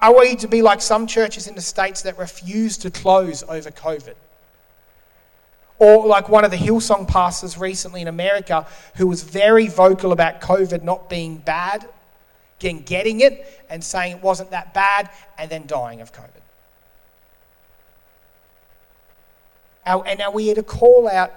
Are 0.00 0.18
we 0.18 0.36
to 0.36 0.48
be 0.48 0.62
like 0.62 0.80
some 0.80 1.06
churches 1.06 1.46
in 1.46 1.54
the 1.54 1.60
States 1.60 2.02
that 2.02 2.18
refuse 2.18 2.76
to 2.78 2.90
close 2.90 3.42
over 3.44 3.70
COVID? 3.70 4.14
Or 5.78 6.06
like 6.06 6.28
one 6.28 6.44
of 6.44 6.50
the 6.50 6.56
Hillsong 6.56 7.08
pastors 7.08 7.58
recently 7.58 8.02
in 8.02 8.08
America 8.08 8.66
who 8.96 9.06
was 9.06 9.22
very 9.22 9.68
vocal 9.68 10.12
about 10.12 10.40
COVID 10.40 10.82
not 10.82 11.08
being 11.08 11.38
bad 11.38 11.86
Again, 12.58 12.80
getting 12.80 13.20
it 13.20 13.64
and 13.68 13.84
saying 13.84 14.16
it 14.16 14.22
wasn't 14.22 14.50
that 14.50 14.72
bad 14.72 15.10
and 15.36 15.50
then 15.50 15.66
dying 15.66 16.00
of 16.00 16.12
COVID. 16.12 16.30
and 19.86 20.20
are 20.20 20.32
we 20.32 20.52
to 20.52 20.62
call 20.62 21.08
out 21.08 21.32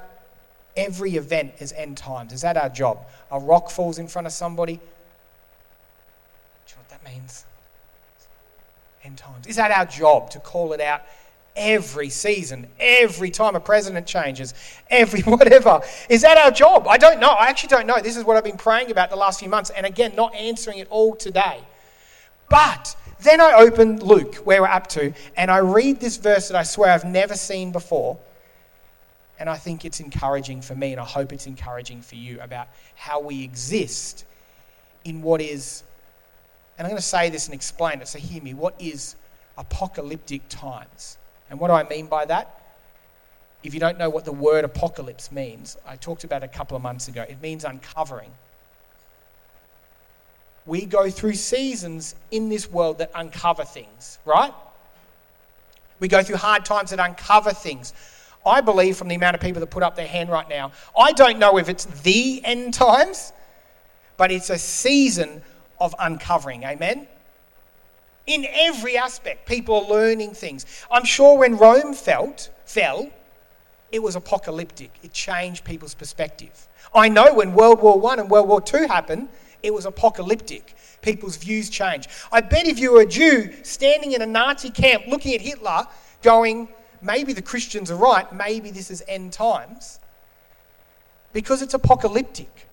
every 0.75 1.17
event 1.17 1.53
as 1.59 1.73
end 1.73 1.97
times? 1.97 2.31
Is 2.33 2.41
that 2.41 2.57
our 2.57 2.69
job? 2.69 3.05
A 3.31 3.39
rock 3.39 3.69
falls 3.69 3.99
in 3.99 4.07
front 4.07 4.25
of 4.27 4.33
somebody. 4.33 4.75
Do 4.75 4.79
you 6.69 6.75
know 6.75 6.81
what 6.81 6.89
that 6.89 7.03
means? 7.03 7.45
Times. 9.15 9.47
Is 9.47 9.55
that 9.55 9.71
our 9.71 9.85
job 9.85 10.29
to 10.31 10.39
call 10.39 10.73
it 10.73 10.81
out 10.81 11.01
every 11.55 12.09
season, 12.09 12.67
every 12.79 13.29
time 13.29 13.55
a 13.55 13.59
president 13.59 14.07
changes, 14.07 14.53
every 14.89 15.21
whatever. 15.25 15.81
Is 16.09 16.21
that 16.21 16.37
our 16.37 16.51
job? 16.51 16.87
I 16.87 16.97
don't 16.97 17.19
know. 17.19 17.29
I 17.29 17.47
actually 17.47 17.69
don't 17.69 17.87
know. 17.87 17.99
This 17.99 18.17
is 18.17 18.23
what 18.23 18.37
I've 18.37 18.43
been 18.43 18.57
praying 18.57 18.91
about 18.91 19.09
the 19.09 19.15
last 19.15 19.39
few 19.39 19.49
months, 19.49 19.69
and 19.71 19.85
again, 19.85 20.15
not 20.15 20.33
answering 20.35 20.79
it 20.79 20.87
all 20.89 21.15
today. 21.15 21.59
But 22.49 22.95
then 23.21 23.41
I 23.41 23.53
open 23.53 23.99
Luke, 23.99 24.35
where 24.37 24.61
we're 24.61 24.67
up 24.67 24.87
to, 24.87 25.13
and 25.35 25.51
I 25.51 25.57
read 25.59 25.99
this 25.99 26.17
verse 26.17 26.47
that 26.47 26.57
I 26.57 26.63
swear 26.63 26.91
I've 26.91 27.05
never 27.05 27.35
seen 27.35 27.71
before. 27.71 28.17
And 29.39 29.49
I 29.49 29.55
think 29.55 29.85
it's 29.85 29.99
encouraging 29.99 30.61
for 30.61 30.75
me, 30.75 30.91
and 30.91 30.99
I 30.99 31.05
hope 31.05 31.31
it's 31.31 31.47
encouraging 31.47 32.01
for 32.01 32.15
you 32.15 32.41
about 32.41 32.67
how 32.95 33.19
we 33.21 33.43
exist 33.43 34.25
in 35.05 35.21
what 35.21 35.41
is, 35.41 35.83
and 36.79 36.87
I'm 36.87 36.91
going 36.91 36.97
to 36.97 37.01
say 37.01 37.29
this 37.29 37.45
and 37.45 37.53
explain 37.53 37.99
it, 37.99 38.07
so 38.07 38.17
hear 38.17 38.41
me, 38.41 38.53
what 38.53 38.73
is 38.79 39.17
apocalyptic 39.57 40.41
times. 40.47 41.17
And 41.49 41.59
what 41.59 41.67
do 41.67 41.73
I 41.73 41.87
mean 41.87 42.07
by 42.07 42.23
that? 42.25 42.55
If 43.63 43.73
you 43.73 43.81
don't 43.81 43.97
know 43.97 44.09
what 44.09 44.23
the 44.23 44.31
word 44.31 44.63
apocalypse 44.63 45.29
means, 45.29 45.75
I 45.85 45.97
talked 45.97 46.23
about 46.23 46.41
a 46.41 46.47
couple 46.47 46.77
of 46.77 46.81
months 46.81 47.09
ago. 47.09 47.25
It 47.27 47.41
means 47.41 47.65
uncovering. 47.65 48.31
We 50.65 50.85
go 50.85 51.09
through 51.09 51.33
seasons 51.33 52.15
in 52.31 52.47
this 52.47 52.71
world 52.71 52.99
that 52.99 53.11
uncover 53.13 53.65
things, 53.65 54.17
right? 54.23 54.53
We 55.99 56.07
go 56.07 56.23
through 56.23 56.37
hard 56.37 56.63
times 56.63 56.91
that 56.91 56.99
uncover 57.01 57.51
things. 57.51 57.93
I 58.45 58.61
believe 58.61 58.95
from 58.95 59.09
the 59.09 59.15
amount 59.15 59.35
of 59.35 59.41
people 59.41 59.59
that 59.59 59.67
put 59.67 59.83
up 59.83 59.97
their 59.97 60.07
hand 60.07 60.29
right 60.29 60.47
now, 60.47 60.71
I 60.97 61.11
don't 61.11 61.39
know 61.39 61.57
if 61.57 61.67
it's 61.67 61.83
the 62.03 62.41
end 62.45 62.73
times, 62.73 63.33
but 64.15 64.31
it's 64.31 64.49
a 64.49 64.57
season 64.57 65.41
of 65.79 65.95
uncovering. 65.99 66.63
Amen? 66.63 67.07
in 68.29 68.45
every 68.51 68.95
aspect. 68.95 69.47
People 69.47 69.75
are 69.75 69.89
learning 69.89 70.33
things. 70.33 70.65
I'm 70.91 71.03
sure 71.03 71.37
when 71.37 71.57
Rome 71.57 71.93
felt, 71.93 72.49
fell, 72.63 73.09
it 73.91 74.03
was 74.03 74.15
apocalyptic. 74.15 74.91
It 75.03 75.11
changed 75.13 75.65
people's 75.65 75.95
perspective. 75.95 76.67
I 76.93 77.09
know 77.09 77.33
when 77.33 77.53
World 77.53 77.81
War 77.81 78.11
I 78.11 78.21
and 78.21 78.29
World 78.29 78.47
War 78.47 78.63
II 78.73 78.87
happened, 78.87 79.29
it 79.63 79.73
was 79.73 79.85
apocalyptic. 79.85 80.75
People's 81.01 81.37
views 81.37 81.69
changed. 81.69 82.09
I 82.31 82.41
bet 82.41 82.67
if 82.67 82.77
you 82.77 82.93
were 82.93 83.01
a 83.01 83.05
Jew 83.05 83.51
standing 83.63 84.11
in 84.11 84.21
a 84.21 84.25
Nazi 84.25 84.69
camp 84.69 85.07
looking 85.07 85.33
at 85.33 85.41
Hitler, 85.41 85.87
going, 86.21 86.69
maybe 87.01 87.33
the 87.33 87.41
Christians 87.41 87.89
are 87.89 87.95
right, 87.95 88.31
maybe 88.31 88.69
this 88.69 88.91
is 88.91 89.03
end 89.07 89.33
times, 89.33 89.99
because 91.33 91.61
it's 91.61 91.73
apocalyptic. 91.73 92.68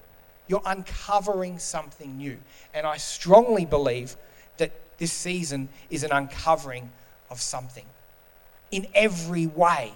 You're 0.49 0.62
uncovering 0.65 1.59
something 1.59 2.17
new. 2.17 2.38
And 2.73 2.87
I 2.87 2.97
strongly 2.97 3.65
believe 3.65 4.17
that 4.59 4.73
this 4.99 5.12
season 5.12 5.69
is 5.91 6.05
an 6.05 6.12
uncovering 6.12 6.91
of 7.31 7.41
something 7.41 7.87
in 8.71 8.87
every 8.95 9.47
way. 9.47 9.93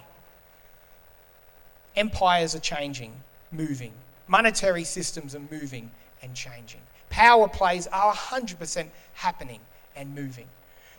Empires 1.95 2.55
are 2.55 2.59
changing, 2.59 3.13
moving. 3.51 3.93
Monetary 4.27 4.83
systems 4.83 5.35
are 5.35 5.41
moving 5.51 5.91
and 6.21 6.33
changing. 6.35 6.81
Power 7.09 7.47
plays 7.47 7.87
are 7.87 8.13
100% 8.13 8.87
happening 9.13 9.59
and 9.95 10.15
moving. 10.15 10.47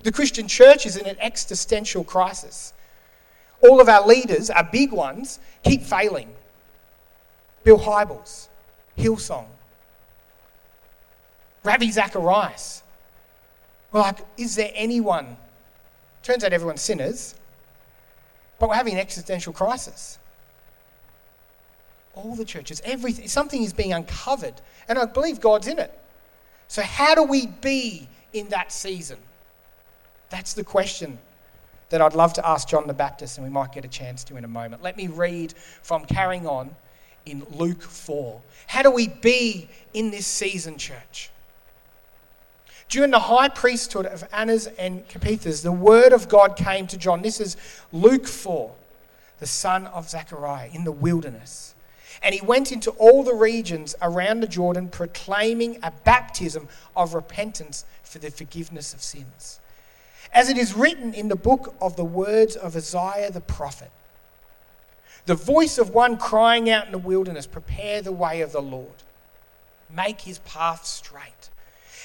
The 0.02 0.12
Christian 0.12 0.48
church 0.48 0.84
is 0.84 0.96
in 0.96 1.06
an 1.06 1.16
existential 1.20 2.04
crisis. 2.04 2.72
All 3.62 3.80
of 3.80 3.88
our 3.88 4.06
leaders, 4.06 4.50
our 4.50 4.68
big 4.70 4.92
ones, 4.92 5.38
keep 5.62 5.82
failing. 5.82 6.28
Bill 7.64 7.78
Hybels, 7.78 8.48
Hillsong, 8.96 9.46
Ravi 11.64 11.90
Zacharias, 11.90 12.82
we're 13.92 14.00
like, 14.00 14.18
is 14.36 14.56
there 14.56 14.70
anyone? 14.74 15.36
Turns 16.22 16.44
out 16.44 16.52
everyone's 16.52 16.80
sinners, 16.80 17.34
but 18.58 18.68
we're 18.68 18.74
having 18.74 18.94
an 18.94 19.00
existential 19.00 19.52
crisis. 19.52 20.18
All 22.14 22.34
the 22.34 22.44
churches, 22.44 22.80
everything, 22.84 23.28
something 23.28 23.62
is 23.62 23.72
being 23.72 23.92
uncovered, 23.92 24.54
and 24.88 24.98
I 24.98 25.04
believe 25.06 25.40
God's 25.40 25.66
in 25.66 25.78
it. 25.78 25.98
So, 26.68 26.82
how 26.82 27.14
do 27.14 27.22
we 27.22 27.46
be 27.46 28.08
in 28.32 28.48
that 28.48 28.72
season? 28.72 29.18
That's 30.30 30.54
the 30.54 30.64
question 30.64 31.18
that 31.90 32.00
I'd 32.00 32.14
love 32.14 32.32
to 32.34 32.48
ask 32.48 32.68
John 32.68 32.86
the 32.86 32.94
Baptist, 32.94 33.36
and 33.36 33.46
we 33.46 33.52
might 33.52 33.72
get 33.72 33.84
a 33.84 33.88
chance 33.88 34.24
to 34.24 34.36
in 34.36 34.44
a 34.44 34.48
moment. 34.48 34.82
Let 34.82 34.96
me 34.96 35.08
read 35.08 35.52
from 35.82 36.06
Carrying 36.06 36.46
On 36.46 36.74
in 37.26 37.46
Luke 37.50 37.82
4. 37.82 38.40
How 38.66 38.82
do 38.82 38.90
we 38.90 39.08
be 39.08 39.68
in 39.92 40.10
this 40.10 40.26
season, 40.26 40.78
church? 40.78 41.30
During 42.88 43.10
the 43.10 43.20
high 43.20 43.48
priesthood 43.48 44.06
of 44.06 44.24
Annas 44.32 44.66
and 44.78 45.08
Caiaphas, 45.08 45.62
the 45.62 45.72
word 45.72 46.12
of 46.12 46.28
God 46.28 46.56
came 46.56 46.86
to 46.88 46.98
John. 46.98 47.22
This 47.22 47.40
is 47.40 47.56
Luke 47.90 48.26
4, 48.26 48.70
the 49.40 49.46
son 49.46 49.86
of 49.86 50.10
Zechariah, 50.10 50.68
in 50.72 50.84
the 50.84 50.92
wilderness. 50.92 51.74
And 52.22 52.34
he 52.34 52.44
went 52.44 52.70
into 52.70 52.90
all 52.92 53.22
the 53.22 53.34
regions 53.34 53.94
around 54.02 54.40
the 54.40 54.46
Jordan, 54.46 54.88
proclaiming 54.88 55.78
a 55.82 55.90
baptism 55.90 56.68
of 56.94 57.14
repentance 57.14 57.84
for 58.02 58.18
the 58.18 58.30
forgiveness 58.30 58.92
of 58.92 59.02
sins. 59.02 59.58
As 60.32 60.48
it 60.48 60.58
is 60.58 60.74
written 60.74 61.14
in 61.14 61.28
the 61.28 61.36
book 61.36 61.74
of 61.80 61.96
the 61.96 62.04
words 62.04 62.56
of 62.56 62.76
Isaiah 62.76 63.30
the 63.30 63.40
prophet 63.40 63.90
the 65.26 65.34
voice 65.34 65.78
of 65.78 65.90
one 65.90 66.16
crying 66.16 66.68
out 66.68 66.86
in 66.86 66.92
the 66.92 66.98
wilderness, 66.98 67.46
Prepare 67.46 68.02
the 68.02 68.12
way 68.12 68.40
of 68.40 68.52
the 68.52 68.62
Lord, 68.62 69.02
make 69.94 70.22
his 70.22 70.38
path 70.40 70.84
straight. 70.84 71.50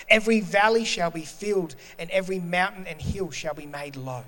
Every 0.10 0.40
valley 0.40 0.86
shall 0.86 1.12
be 1.12 1.24
filled, 1.24 1.76
and 1.98 2.10
every 2.12 2.40
mountain 2.40 2.88
and 2.88 3.02
hill 3.02 3.32
shall 3.32 3.54
be 3.54 3.66
made 3.66 3.96
low. 3.96 4.24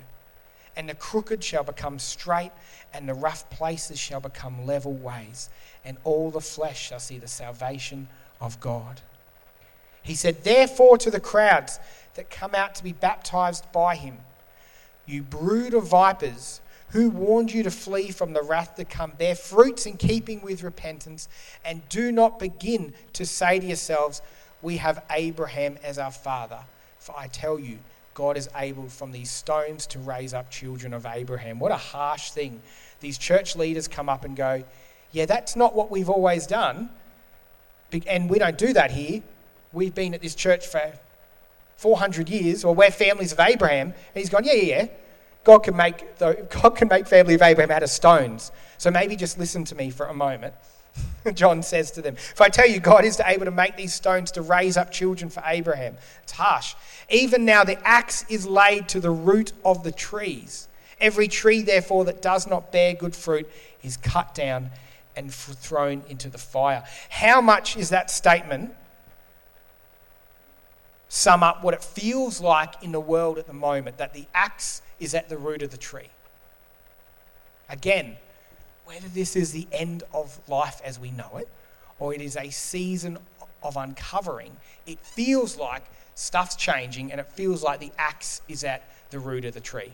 And 0.76 0.88
the 0.88 0.94
crooked 0.94 1.42
shall 1.42 1.64
become 1.64 1.98
straight, 1.98 2.52
and 2.92 3.08
the 3.08 3.14
rough 3.14 3.48
places 3.50 3.98
shall 3.98 4.20
become 4.20 4.66
level 4.66 4.92
ways, 4.92 5.48
and 5.84 5.96
all 6.04 6.30
the 6.30 6.40
flesh 6.40 6.88
shall 6.88 7.00
see 7.00 7.18
the 7.18 7.28
salvation 7.28 8.08
of 8.40 8.60
God. 8.60 9.00
He 10.02 10.14
said, 10.14 10.44
Therefore, 10.44 10.98
to 10.98 11.10
the 11.10 11.20
crowds 11.20 11.78
that 12.14 12.30
come 12.30 12.54
out 12.54 12.74
to 12.76 12.84
be 12.84 12.92
baptized 12.92 13.70
by 13.72 13.96
him, 13.96 14.18
you 15.06 15.22
brood 15.22 15.74
of 15.74 15.88
vipers, 15.88 16.60
who 16.92 17.10
warned 17.10 17.52
you 17.52 17.62
to 17.62 17.70
flee 17.70 18.10
from 18.10 18.32
the 18.32 18.42
wrath 18.42 18.76
to 18.76 18.84
come? 18.84 19.12
Bear 19.18 19.34
fruits 19.34 19.86
in 19.86 19.96
keeping 19.96 20.42
with 20.42 20.62
repentance, 20.62 21.28
and 21.64 21.88
do 21.88 22.10
not 22.10 22.38
begin 22.38 22.94
to 23.14 23.24
say 23.24 23.60
to 23.60 23.66
yourselves, 23.66 24.22
we 24.62 24.76
have 24.78 25.04
Abraham 25.10 25.78
as 25.82 25.98
our 25.98 26.10
father. 26.10 26.58
For 26.98 27.14
I 27.16 27.28
tell 27.28 27.58
you, 27.58 27.78
God 28.14 28.36
is 28.36 28.48
able 28.56 28.88
from 28.88 29.12
these 29.12 29.30
stones 29.30 29.86
to 29.88 29.98
raise 29.98 30.34
up 30.34 30.50
children 30.50 30.92
of 30.92 31.06
Abraham. 31.06 31.58
What 31.58 31.72
a 31.72 31.76
harsh 31.76 32.32
thing. 32.32 32.60
These 33.00 33.18
church 33.18 33.56
leaders 33.56 33.88
come 33.88 34.08
up 34.08 34.24
and 34.24 34.36
go, 34.36 34.64
Yeah, 35.12 35.26
that's 35.26 35.56
not 35.56 35.74
what 35.74 35.90
we've 35.90 36.10
always 36.10 36.46
done. 36.46 36.90
And 38.06 38.28
we 38.28 38.38
don't 38.38 38.58
do 38.58 38.72
that 38.74 38.90
here. 38.90 39.22
We've 39.72 39.94
been 39.94 40.12
at 40.12 40.20
this 40.20 40.34
church 40.34 40.66
for 40.66 40.92
400 41.76 42.28
years, 42.28 42.64
or 42.64 42.74
we're 42.74 42.90
families 42.90 43.32
of 43.32 43.40
Abraham. 43.40 43.88
And 43.88 43.94
he's 44.14 44.28
gone, 44.28 44.44
Yeah, 44.44 44.52
yeah, 44.54 44.76
yeah. 44.76 44.86
God 45.44 45.60
can 45.60 45.76
make, 45.76 46.18
God 46.18 46.70
can 46.76 46.88
make 46.88 47.06
family 47.06 47.34
of 47.34 47.42
Abraham 47.42 47.70
out 47.70 47.82
of 47.82 47.90
stones. 47.90 48.52
So 48.78 48.90
maybe 48.90 49.16
just 49.16 49.38
listen 49.38 49.64
to 49.66 49.74
me 49.74 49.90
for 49.90 50.06
a 50.06 50.14
moment. 50.14 50.54
John 51.34 51.62
says 51.62 51.90
to 51.92 52.02
them, 52.02 52.14
If 52.16 52.40
I 52.40 52.48
tell 52.48 52.68
you 52.68 52.80
God 52.80 53.04
is 53.04 53.20
able 53.24 53.44
to 53.44 53.50
make 53.50 53.76
these 53.76 53.94
stones 53.94 54.30
to 54.32 54.42
raise 54.42 54.76
up 54.76 54.90
children 54.90 55.30
for 55.30 55.42
Abraham, 55.46 55.96
it's 56.22 56.32
harsh. 56.32 56.74
Even 57.08 57.44
now 57.44 57.64
the 57.64 57.78
axe 57.86 58.24
is 58.28 58.46
laid 58.46 58.88
to 58.88 59.00
the 59.00 59.10
root 59.10 59.52
of 59.64 59.82
the 59.84 59.92
trees. 59.92 60.68
Every 61.00 61.28
tree, 61.28 61.62
therefore, 61.62 62.04
that 62.04 62.20
does 62.20 62.46
not 62.46 62.72
bear 62.72 62.92
good 62.92 63.16
fruit 63.16 63.48
is 63.82 63.96
cut 63.96 64.34
down 64.34 64.70
and 65.16 65.32
thrown 65.32 66.02
into 66.08 66.28
the 66.28 66.38
fire. 66.38 66.84
How 67.08 67.40
much 67.40 67.76
is 67.76 67.88
that 67.88 68.10
statement 68.10 68.74
sum 71.08 71.42
up 71.42 71.64
what 71.64 71.74
it 71.74 71.82
feels 71.82 72.40
like 72.40 72.82
in 72.82 72.92
the 72.92 73.00
world 73.00 73.38
at 73.38 73.46
the 73.46 73.52
moment 73.52 73.98
that 73.98 74.14
the 74.14 74.26
axe 74.32 74.80
is 75.00 75.14
at 75.14 75.28
the 75.28 75.38
root 75.38 75.62
of 75.62 75.70
the 75.70 75.76
tree? 75.76 76.10
Again, 77.68 78.16
whether 78.84 79.08
this 79.08 79.34
is 79.36 79.52
the 79.52 79.66
end 79.72 80.02
of 80.12 80.38
life 80.48 80.80
as 80.84 80.98
we 80.98 81.10
know 81.10 81.36
it 81.36 81.48
or 81.98 82.14
it 82.14 82.20
is 82.20 82.36
a 82.36 82.50
season 82.50 83.18
of 83.62 83.76
uncovering, 83.76 84.56
it 84.86 84.98
feels 85.00 85.56
like 85.56 85.84
stuff's 86.14 86.56
changing 86.56 87.10
and 87.12 87.20
it 87.20 87.30
feels 87.32 87.62
like 87.62 87.80
the 87.80 87.92
axe 87.98 88.42
is 88.48 88.64
at 88.64 88.88
the 89.10 89.18
root 89.18 89.44
of 89.44 89.54
the 89.54 89.60
tree. 89.60 89.92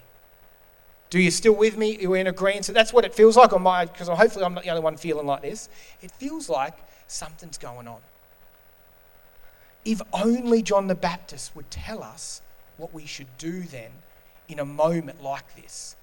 Do 1.09 1.21
you 1.21 1.31
still 1.31 1.55
with 1.55 1.77
me? 1.77 2.05
Are 2.05 2.11
we 2.11 2.21
in 2.21 2.27
agreement? 2.27 2.65
So 2.65 2.73
that's 2.73 2.93
what 2.93 3.05
it 3.05 3.15
feels 3.15 3.37
like 3.37 3.53
on 3.53 3.63
my, 3.63 3.85
because 3.85 4.09
hopefully 4.09 4.45
I'm 4.45 4.55
not 4.55 4.65
the 4.65 4.71
only 4.71 4.83
one 4.83 4.97
feeling 4.97 5.27
like 5.27 5.43
this. 5.43 5.69
It 6.03 6.11
feels 6.11 6.49
like 6.49 6.75
something's 7.07 7.59
going 7.59 7.87
on. 7.87 8.01
If 9.85 10.03
only 10.13 10.63
John 10.63 10.89
the 10.89 10.97
Baptist 10.97 11.55
would 11.55 11.71
tell 11.71 12.03
us 12.03 12.43
what 12.77 12.93
we 12.93 13.07
should 13.07 13.29
do 13.39 13.63
then 13.63 13.91
in 14.49 14.59
a 14.59 14.65
moment 14.65 15.23
like 15.23 15.55
this. 15.57 15.97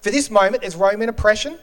For 0.00 0.10
this 0.10 0.30
moment, 0.30 0.62
there's 0.62 0.76
Roman 0.76 1.08
oppression. 1.08 1.58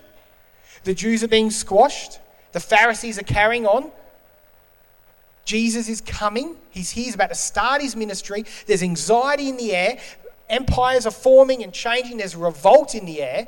The 0.83 0.93
Jews 0.93 1.23
are 1.23 1.27
being 1.27 1.49
squashed. 1.49 2.19
The 2.51 2.59
Pharisees 2.59 3.17
are 3.19 3.23
carrying 3.23 3.65
on. 3.65 3.91
Jesus 5.45 5.89
is 5.89 6.01
coming. 6.01 6.57
He's 6.69 6.91
here. 6.91 7.05
He's 7.05 7.15
about 7.15 7.29
to 7.29 7.35
start 7.35 7.81
his 7.81 7.95
ministry. 7.95 8.45
There's 8.65 8.83
anxiety 8.83 9.49
in 9.49 9.57
the 9.57 9.73
air. 9.73 9.97
Empires 10.49 11.05
are 11.05 11.11
forming 11.11 11.63
and 11.63 11.73
changing. 11.73 12.17
There's 12.17 12.35
revolt 12.35 12.95
in 12.95 13.05
the 13.05 13.21
air. 13.21 13.47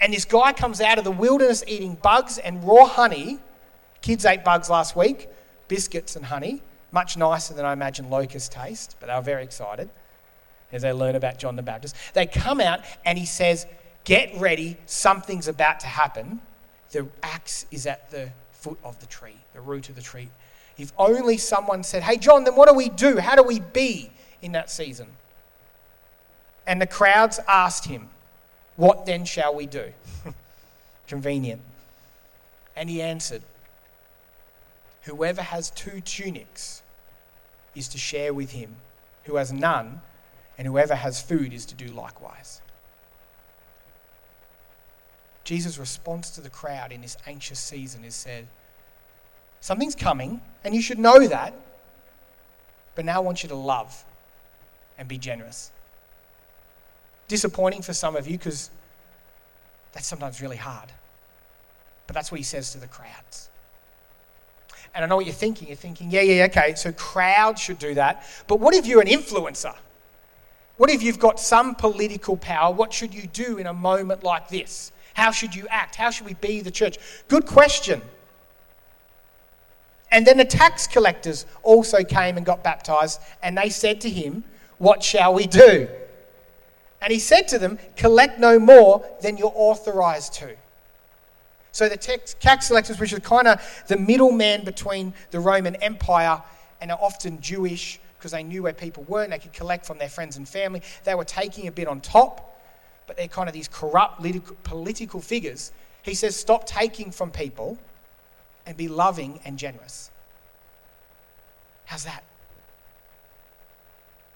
And 0.00 0.12
this 0.12 0.24
guy 0.24 0.52
comes 0.52 0.80
out 0.80 0.98
of 0.98 1.04
the 1.04 1.10
wilderness 1.10 1.62
eating 1.66 1.96
bugs 1.96 2.38
and 2.38 2.64
raw 2.64 2.86
honey. 2.86 3.38
Kids 4.00 4.24
ate 4.24 4.42
bugs 4.42 4.68
last 4.68 4.96
week, 4.96 5.28
biscuits 5.68 6.16
and 6.16 6.24
honey. 6.24 6.62
Much 6.90 7.16
nicer 7.16 7.54
than 7.54 7.64
I 7.64 7.72
imagine 7.72 8.10
locusts 8.10 8.48
taste, 8.48 8.96
but 8.98 9.06
they 9.06 9.14
were 9.14 9.20
very 9.22 9.44
excited 9.44 9.88
as 10.72 10.82
they 10.82 10.92
learn 10.92 11.14
about 11.14 11.38
John 11.38 11.56
the 11.56 11.62
Baptist. 11.62 11.94
They 12.14 12.26
come 12.26 12.60
out 12.60 12.80
and 13.04 13.18
he 13.18 13.26
says, 13.26 13.66
Get 14.04 14.34
ready, 14.36 14.76
something's 14.86 15.46
about 15.46 15.80
to 15.80 15.86
happen. 15.86 16.40
The 16.90 17.06
axe 17.22 17.66
is 17.70 17.86
at 17.86 18.10
the 18.10 18.30
foot 18.50 18.78
of 18.82 18.98
the 19.00 19.06
tree, 19.06 19.36
the 19.54 19.60
root 19.60 19.88
of 19.88 19.94
the 19.94 20.02
tree. 20.02 20.28
If 20.78 20.92
only 20.98 21.36
someone 21.36 21.82
said, 21.82 22.02
Hey, 22.02 22.16
John, 22.16 22.44
then 22.44 22.56
what 22.56 22.68
do 22.68 22.74
we 22.74 22.88
do? 22.88 23.18
How 23.18 23.36
do 23.36 23.42
we 23.42 23.60
be 23.60 24.10
in 24.40 24.52
that 24.52 24.70
season? 24.70 25.08
And 26.66 26.80
the 26.80 26.86
crowds 26.86 27.38
asked 27.46 27.86
him, 27.86 28.08
What 28.76 29.06
then 29.06 29.24
shall 29.24 29.54
we 29.54 29.66
do? 29.66 29.92
Convenient. 31.06 31.60
And 32.74 32.88
he 32.88 33.02
answered, 33.02 33.42
Whoever 35.02 35.42
has 35.42 35.70
two 35.70 36.00
tunics 36.00 36.82
is 37.74 37.88
to 37.88 37.98
share 37.98 38.32
with 38.32 38.52
him, 38.52 38.76
who 39.24 39.36
has 39.36 39.52
none, 39.52 40.00
and 40.58 40.66
whoever 40.66 40.94
has 40.94 41.20
food 41.20 41.52
is 41.52 41.66
to 41.66 41.74
do 41.74 41.86
likewise. 41.88 42.60
Jesus' 45.44 45.78
response 45.78 46.30
to 46.30 46.40
the 46.40 46.50
crowd 46.50 46.92
in 46.92 47.00
this 47.00 47.16
anxious 47.26 47.58
season 47.58 48.04
is 48.04 48.14
said, 48.14 48.46
Something's 49.60 49.94
coming, 49.94 50.40
and 50.64 50.74
you 50.74 50.82
should 50.82 50.98
know 50.98 51.26
that, 51.28 51.54
but 52.94 53.04
now 53.04 53.16
I 53.16 53.20
want 53.20 53.42
you 53.42 53.48
to 53.48 53.54
love 53.54 54.04
and 54.98 55.08
be 55.08 55.18
generous. 55.18 55.70
Disappointing 57.28 57.82
for 57.82 57.92
some 57.92 58.16
of 58.16 58.26
you 58.26 58.38
because 58.38 58.70
that's 59.92 60.06
sometimes 60.06 60.40
really 60.42 60.56
hard. 60.56 60.90
But 62.06 62.14
that's 62.14 62.32
what 62.32 62.38
he 62.38 62.44
says 62.44 62.72
to 62.72 62.78
the 62.78 62.88
crowds. 62.88 63.50
And 64.94 65.04
I 65.04 65.08
know 65.08 65.16
what 65.16 65.26
you're 65.26 65.34
thinking. 65.34 65.68
You're 65.68 65.76
thinking, 65.76 66.10
yeah, 66.10 66.20
yeah, 66.22 66.44
okay, 66.46 66.74
so 66.74 66.92
crowds 66.92 67.60
should 67.60 67.78
do 67.78 67.94
that. 67.94 68.26
But 68.46 68.60
what 68.60 68.74
if 68.74 68.86
you're 68.86 69.00
an 69.00 69.06
influencer? 69.06 69.74
What 70.76 70.90
if 70.90 71.02
you've 71.02 71.18
got 71.18 71.38
some 71.38 71.74
political 71.74 72.36
power? 72.36 72.72
What 72.72 72.92
should 72.92 73.14
you 73.14 73.26
do 73.26 73.58
in 73.58 73.66
a 73.66 73.72
moment 73.72 74.24
like 74.24 74.48
this? 74.48 74.92
How 75.14 75.30
should 75.30 75.54
you 75.54 75.66
act? 75.68 75.96
How 75.96 76.10
should 76.10 76.26
we 76.26 76.34
be 76.34 76.60
the 76.60 76.70
church? 76.70 76.98
Good 77.28 77.46
question. 77.46 78.00
And 80.10 80.26
then 80.26 80.36
the 80.36 80.44
tax 80.44 80.86
collectors 80.86 81.46
also 81.62 82.04
came 82.04 82.36
and 82.36 82.44
got 82.44 82.62
baptized, 82.62 83.20
and 83.42 83.56
they 83.56 83.70
said 83.70 84.00
to 84.02 84.10
him, 84.10 84.44
What 84.78 85.02
shall 85.02 85.34
we 85.34 85.46
do? 85.46 85.88
And 87.00 87.12
he 87.12 87.18
said 87.18 87.48
to 87.48 87.58
them, 87.58 87.78
Collect 87.96 88.38
no 88.38 88.58
more 88.58 89.04
than 89.22 89.36
you're 89.36 89.52
authorized 89.54 90.34
to. 90.34 90.54
So 91.72 91.88
the 91.88 91.96
tax 91.96 92.68
collectors, 92.68 93.00
which 93.00 93.14
are 93.14 93.20
kind 93.20 93.48
of 93.48 93.84
the 93.88 93.96
middleman 93.96 94.64
between 94.64 95.14
the 95.30 95.40
Roman 95.40 95.76
Empire 95.76 96.42
and 96.82 96.90
are 96.90 96.98
often 97.00 97.40
Jewish 97.40 97.98
because 98.22 98.30
they 98.30 98.44
knew 98.44 98.62
where 98.62 98.72
people 98.72 99.04
were 99.08 99.24
and 99.24 99.32
they 99.32 99.38
could 99.40 99.52
collect 99.52 99.84
from 99.84 99.98
their 99.98 100.08
friends 100.08 100.36
and 100.36 100.48
family, 100.48 100.80
they 101.02 101.16
were 101.16 101.24
taking 101.24 101.66
a 101.66 101.72
bit 101.72 101.88
on 101.88 102.00
top, 102.00 102.56
but 103.08 103.16
they're 103.16 103.26
kind 103.26 103.48
of 103.48 103.52
these 103.52 103.66
corrupt 103.66 104.22
political 104.62 105.20
figures. 105.20 105.72
He 106.02 106.14
says, 106.14 106.36
Stop 106.36 106.64
taking 106.64 107.10
from 107.10 107.32
people 107.32 107.76
and 108.64 108.76
be 108.76 108.86
loving 108.86 109.40
and 109.44 109.58
generous. 109.58 110.12
How's 111.84 112.04
that? 112.04 112.22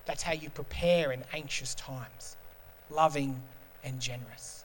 That's 0.04 0.24
how 0.24 0.32
you 0.32 0.50
prepare 0.50 1.12
in 1.12 1.22
anxious 1.32 1.76
times 1.76 2.36
loving 2.90 3.40
and 3.84 4.00
generous. 4.00 4.64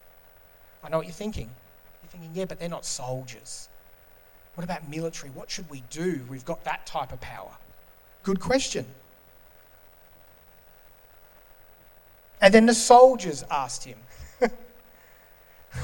I 0.84 0.90
know 0.90 0.98
what 0.98 1.06
you're 1.06 1.14
thinking 1.14 1.50
You're 2.02 2.10
thinking, 2.10 2.32
yeah, 2.34 2.46
but 2.46 2.60
they're 2.60 2.70
not 2.70 2.86
soldiers. 2.86 3.70
What 4.56 4.64
about 4.64 4.90
military? 4.90 5.32
What 5.32 5.52
should 5.52 5.70
we 5.70 5.84
do? 5.92 6.22
We've 6.28 6.44
got 6.44 6.64
that 6.64 6.88
type 6.88 7.14
of 7.14 7.22
power. 7.22 7.52
Good 8.24 8.40
question. 8.40 8.86
And 12.42 12.54
then 12.54 12.66
the 12.66 12.74
soldiers 12.74 13.44
asked 13.50 13.84
him, 13.84 13.98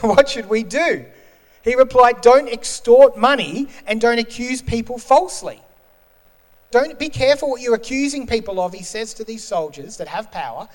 What 0.02 0.28
should 0.28 0.50
we 0.50 0.63
do? 0.63 1.06
He 1.63 1.76
replied, 1.76 2.22
Don't 2.22 2.50
extort 2.50 3.15
money 3.15 3.67
and 3.86 4.02
don't 4.02 4.20
accuse 4.20 4.62
people 4.62 4.98
falsely. 4.98 5.62
Don't 6.72 7.00
be 7.00 7.10
careful 7.10 7.50
what 7.50 7.62
you're 7.62 7.76
accusing 7.76 8.28
people 8.28 8.60
of, 8.60 8.74
he 8.74 8.84
says 8.84 9.13
to 9.15 9.24
these 9.24 9.43
soldiers 9.43 9.98
that 9.98 10.08
have 10.08 10.32
power, 10.32 10.67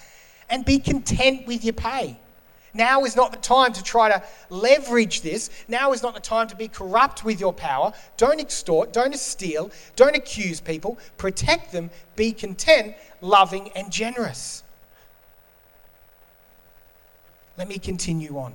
and 0.48 0.64
be 0.64 0.78
content 0.78 1.46
with 1.46 1.64
your 1.64 1.74
pay. 1.74 2.18
Now 2.74 3.04
is 3.04 3.16
not 3.16 3.32
the 3.32 3.38
time 3.38 3.72
to 3.74 3.82
try 3.82 4.08
to 4.08 4.22
leverage 4.48 5.20
this. 5.20 5.50
Now 5.68 5.92
is 5.92 6.02
not 6.02 6.14
the 6.14 6.20
time 6.20 6.48
to 6.48 6.56
be 6.56 6.68
corrupt 6.68 7.22
with 7.22 7.38
your 7.38 7.52
power. 7.52 7.92
Don't 8.16 8.40
extort, 8.40 8.92
don't 8.94 9.14
steal, 9.16 9.70
don't 9.94 10.16
accuse 10.16 10.60
people. 10.60 10.98
Protect 11.18 11.72
them, 11.72 11.90
be 12.16 12.32
content, 12.32 12.94
loving, 13.20 13.70
and 13.76 13.92
generous. 13.92 14.61
Let 17.56 17.68
me 17.68 17.78
continue 17.78 18.38
on. 18.38 18.54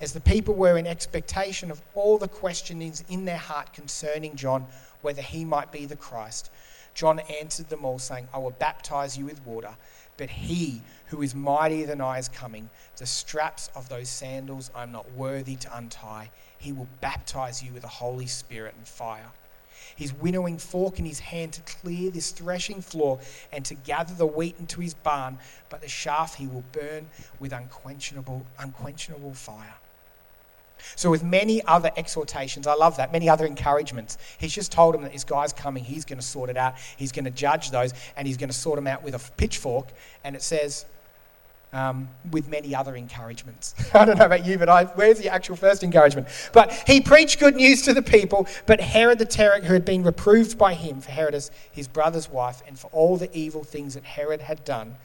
As 0.00 0.12
the 0.12 0.20
people 0.20 0.54
were 0.54 0.78
in 0.78 0.86
expectation 0.86 1.70
of 1.70 1.82
all 1.94 2.18
the 2.18 2.28
questionings 2.28 3.04
in 3.08 3.24
their 3.24 3.36
heart 3.36 3.72
concerning 3.72 4.36
John, 4.36 4.66
whether 5.02 5.22
he 5.22 5.44
might 5.44 5.72
be 5.72 5.86
the 5.86 5.96
Christ, 5.96 6.50
John 6.94 7.20
answered 7.40 7.68
them 7.68 7.84
all, 7.84 7.98
saying, 7.98 8.28
I 8.32 8.38
will 8.38 8.50
baptize 8.50 9.16
you 9.16 9.24
with 9.24 9.44
water 9.44 9.74
but 10.18 10.28
he 10.28 10.82
who 11.06 11.22
is 11.22 11.34
mightier 11.34 11.86
than 11.86 12.02
I 12.02 12.18
is 12.18 12.28
coming. 12.28 12.68
The 12.96 13.06
straps 13.06 13.70
of 13.74 13.88
those 13.88 14.10
sandals 14.10 14.70
I'm 14.74 14.92
not 14.92 15.10
worthy 15.12 15.56
to 15.56 15.76
untie. 15.76 16.30
He 16.58 16.72
will 16.72 16.88
baptize 17.00 17.62
you 17.62 17.72
with 17.72 17.82
the 17.82 17.88
Holy 17.88 18.26
Spirit 18.26 18.74
and 18.76 18.86
fire. 18.86 19.30
His 19.98 20.14
winnowing 20.14 20.58
fork 20.58 21.00
in 21.00 21.04
his 21.04 21.18
hand 21.18 21.54
to 21.54 21.62
clear 21.62 22.12
this 22.12 22.30
threshing 22.30 22.80
floor 22.80 23.18
and 23.52 23.64
to 23.64 23.74
gather 23.74 24.14
the 24.14 24.26
wheat 24.26 24.54
into 24.60 24.80
his 24.80 24.94
barn, 24.94 25.38
but 25.70 25.80
the 25.80 25.88
chaff 25.88 26.36
he 26.36 26.46
will 26.46 26.62
burn 26.70 27.10
with 27.40 27.52
unquenchable, 27.52 28.46
unquenchable 28.60 29.34
fire. 29.34 29.74
So, 30.94 31.10
with 31.10 31.24
many 31.24 31.64
other 31.64 31.90
exhortations, 31.96 32.68
I 32.68 32.74
love 32.74 32.96
that, 32.98 33.10
many 33.10 33.28
other 33.28 33.44
encouragements, 33.44 34.18
he's 34.38 34.54
just 34.54 34.70
told 34.70 34.94
him 34.94 35.02
that 35.02 35.12
this 35.12 35.24
guy's 35.24 35.52
coming, 35.52 35.82
he's 35.82 36.04
going 36.04 36.20
to 36.20 36.24
sort 36.24 36.48
it 36.48 36.56
out, 36.56 36.76
he's 36.96 37.10
going 37.10 37.24
to 37.24 37.32
judge 37.32 37.72
those, 37.72 37.92
and 38.16 38.28
he's 38.28 38.36
going 38.36 38.50
to 38.50 38.56
sort 38.56 38.76
them 38.76 38.86
out 38.86 39.02
with 39.02 39.16
a 39.16 39.32
pitchfork. 39.36 39.88
And 40.22 40.36
it 40.36 40.42
says, 40.42 40.86
um, 41.72 42.08
with 42.30 42.48
many 42.48 42.74
other 42.74 42.96
encouragements. 42.96 43.74
I 43.94 44.04
don't 44.04 44.18
know 44.18 44.26
about 44.26 44.46
you, 44.46 44.58
but 44.58 44.68
I, 44.68 44.84
where's 44.84 45.18
the 45.18 45.28
actual 45.28 45.56
first 45.56 45.82
encouragement? 45.82 46.28
But 46.52 46.72
he 46.86 47.00
preached 47.00 47.38
good 47.38 47.56
news 47.56 47.82
to 47.82 47.94
the 47.94 48.02
people, 48.02 48.46
but 48.66 48.80
Herod 48.80 49.18
the 49.18 49.26
Tetrarch, 49.26 49.64
who 49.64 49.74
had 49.74 49.84
been 49.84 50.02
reproved 50.02 50.56
by 50.56 50.74
him 50.74 51.00
for 51.00 51.10
Herodias, 51.10 51.50
his 51.70 51.88
brother's 51.88 52.30
wife, 52.30 52.62
and 52.66 52.78
for 52.78 52.88
all 52.88 53.16
the 53.16 53.34
evil 53.36 53.64
things 53.64 53.94
that 53.94 54.04
Herod 54.04 54.40
had 54.40 54.64
done, 54.64 54.96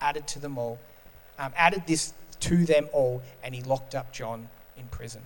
added 0.00 0.26
to 0.28 0.38
them 0.38 0.58
all, 0.58 0.78
um, 1.38 1.52
added 1.56 1.82
this 1.86 2.12
to 2.40 2.64
them 2.64 2.88
all, 2.92 3.22
and 3.42 3.54
he 3.54 3.62
locked 3.62 3.94
up 3.94 4.12
John 4.12 4.48
in 4.76 4.84
prison. 4.86 5.22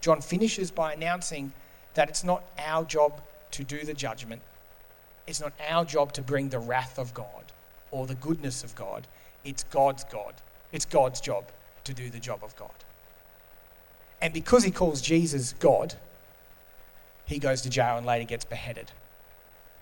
John 0.00 0.20
finishes 0.20 0.70
by 0.70 0.92
announcing 0.92 1.52
that 1.94 2.08
it's 2.08 2.24
not 2.24 2.44
our 2.58 2.84
job 2.84 3.20
to 3.52 3.64
do 3.64 3.84
the 3.84 3.94
judgment, 3.94 4.42
it's 5.26 5.40
not 5.40 5.52
our 5.68 5.84
job 5.84 6.12
to 6.12 6.22
bring 6.22 6.50
the 6.50 6.58
wrath 6.58 6.98
of 6.98 7.14
God 7.14 7.44
or 7.90 8.06
the 8.06 8.16
goodness 8.16 8.62
of 8.62 8.74
God. 8.74 9.06
It's 9.44 9.64
God's 9.64 10.04
God. 10.04 10.34
It's 10.72 10.84
God's 10.84 11.20
job 11.20 11.44
to 11.84 11.94
do 11.94 12.10
the 12.10 12.18
job 12.18 12.40
of 12.42 12.56
God. 12.56 12.70
And 14.20 14.32
because 14.32 14.64
he 14.64 14.70
calls 14.70 15.00
Jesus 15.00 15.54
God, 15.58 15.94
he 17.26 17.38
goes 17.38 17.62
to 17.62 17.70
jail 17.70 17.96
and 17.96 18.06
later 18.06 18.24
gets 18.24 18.44
beheaded. 18.44 18.90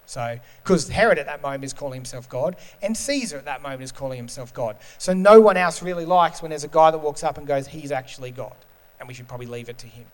So, 0.05 0.41
because 0.63 0.89
Herod 0.89 1.19
at 1.19 1.27
that 1.27 1.43
moment 1.43 1.65
is 1.65 1.73
calling 1.73 1.99
himself 1.99 2.29
God, 2.29 2.57
and 2.83 2.97
Caesar 2.97 3.39
at 3.39 3.45
that 3.45 3.63
moment 3.63 3.83
is 3.83 3.93
calling 3.93 4.17
himself 4.17 4.53
God. 4.53 4.77
So, 4.99 5.15
no 5.15 5.41
one 5.41 5.57
else 5.57 5.81
really 5.81 6.05
likes 6.05 6.43
when 6.43 6.51
there's 6.51 6.65
a 6.65 6.69
guy 6.69 6.91
that 6.91 6.99
walks 6.99 7.23
up 7.23 7.39
and 7.39 7.47
goes, 7.47 7.69
He's 7.69 7.93
actually 7.93 8.33
God 8.33 8.55
and 9.03 9.09
we 9.09 9.15
should 9.15 9.27
probably 9.27 9.49
leave 9.49 9.69
it 9.69 9.79
to 9.79 9.89
him. 9.89 10.07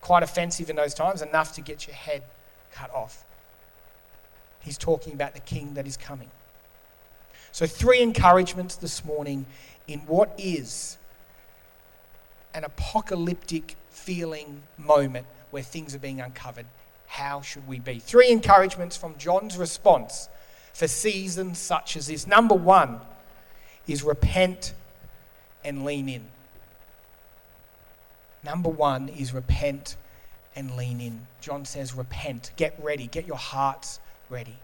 Quite 0.00 0.24
offensive 0.24 0.68
in 0.68 0.74
those 0.74 0.92
times, 0.92 1.22
enough 1.22 1.52
to 1.52 1.60
get 1.60 1.86
your 1.86 1.94
head 1.94 2.24
cut 2.72 2.92
off. 2.92 3.24
He's 4.58 4.76
talking 4.76 5.12
about 5.12 5.34
the 5.34 5.40
king 5.40 5.74
that 5.74 5.86
is 5.86 5.96
coming. 5.96 6.28
So, 7.52 7.66
three 7.66 8.00
encouragements 8.00 8.76
this 8.76 9.04
morning 9.04 9.46
in 9.86 10.00
what 10.00 10.34
is 10.38 10.98
an 12.54 12.64
apocalyptic 12.64 13.76
feeling 13.90 14.62
moment 14.76 15.26
where 15.50 15.62
things 15.62 15.94
are 15.94 15.98
being 15.98 16.20
uncovered. 16.20 16.66
How 17.06 17.40
should 17.40 17.66
we 17.66 17.78
be? 17.78 17.98
Three 17.98 18.30
encouragements 18.30 18.96
from 18.96 19.16
John's 19.16 19.56
response 19.56 20.28
for 20.74 20.86
seasons 20.86 21.58
such 21.58 21.96
as 21.96 22.06
this. 22.06 22.26
Number 22.26 22.54
one 22.54 23.00
is 23.86 24.02
repent 24.02 24.74
and 25.64 25.84
lean 25.84 26.08
in 26.08 26.26
Number 28.44 28.68
one 28.68 29.08
is 29.08 29.34
repent 29.34 29.96
and 30.54 30.76
lean 30.76 31.00
in. 31.00 31.26
John 31.40 31.64
says, 31.64 31.94
repent, 31.94 32.52
get 32.56 32.78
ready, 32.82 33.06
get 33.06 33.26
your 33.26 33.36
hearts 33.36 34.00
ready. 34.30 34.56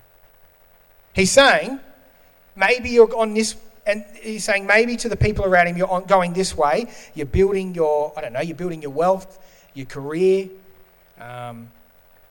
He's 1.12 1.30
saying, 1.30 1.80
maybe 2.56 2.90
you're 2.90 3.14
on 3.16 3.34
this, 3.34 3.56
and 3.86 4.04
he's 4.20 4.44
saying 4.44 4.66
maybe 4.66 4.96
to 4.96 5.08
the 5.08 5.16
people 5.16 5.44
around 5.44 5.66
him, 5.66 5.76
you're 5.76 5.90
on, 5.90 6.04
going 6.04 6.32
this 6.32 6.56
way. 6.56 6.86
You're 7.14 7.26
building 7.26 7.74
your, 7.74 8.12
I 8.16 8.20
don't 8.20 8.32
know, 8.32 8.40
you're 8.40 8.56
building 8.56 8.82
your 8.82 8.92
wealth, 8.92 9.38
your 9.74 9.86
career, 9.86 10.48
um, 11.20 11.70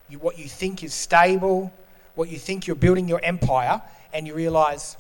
you, 0.09 0.19
what 0.19 0.37
you 0.37 0.45
think 0.45 0.83
is 0.83 0.93
stable, 0.93 1.71
what 2.15 2.29
you 2.29 2.37
think 2.37 2.67
you're 2.67 2.75
building 2.75 3.07
your 3.07 3.21
empire, 3.23 3.81
and 4.13 4.27
you 4.27 4.33
realize, 4.33 4.97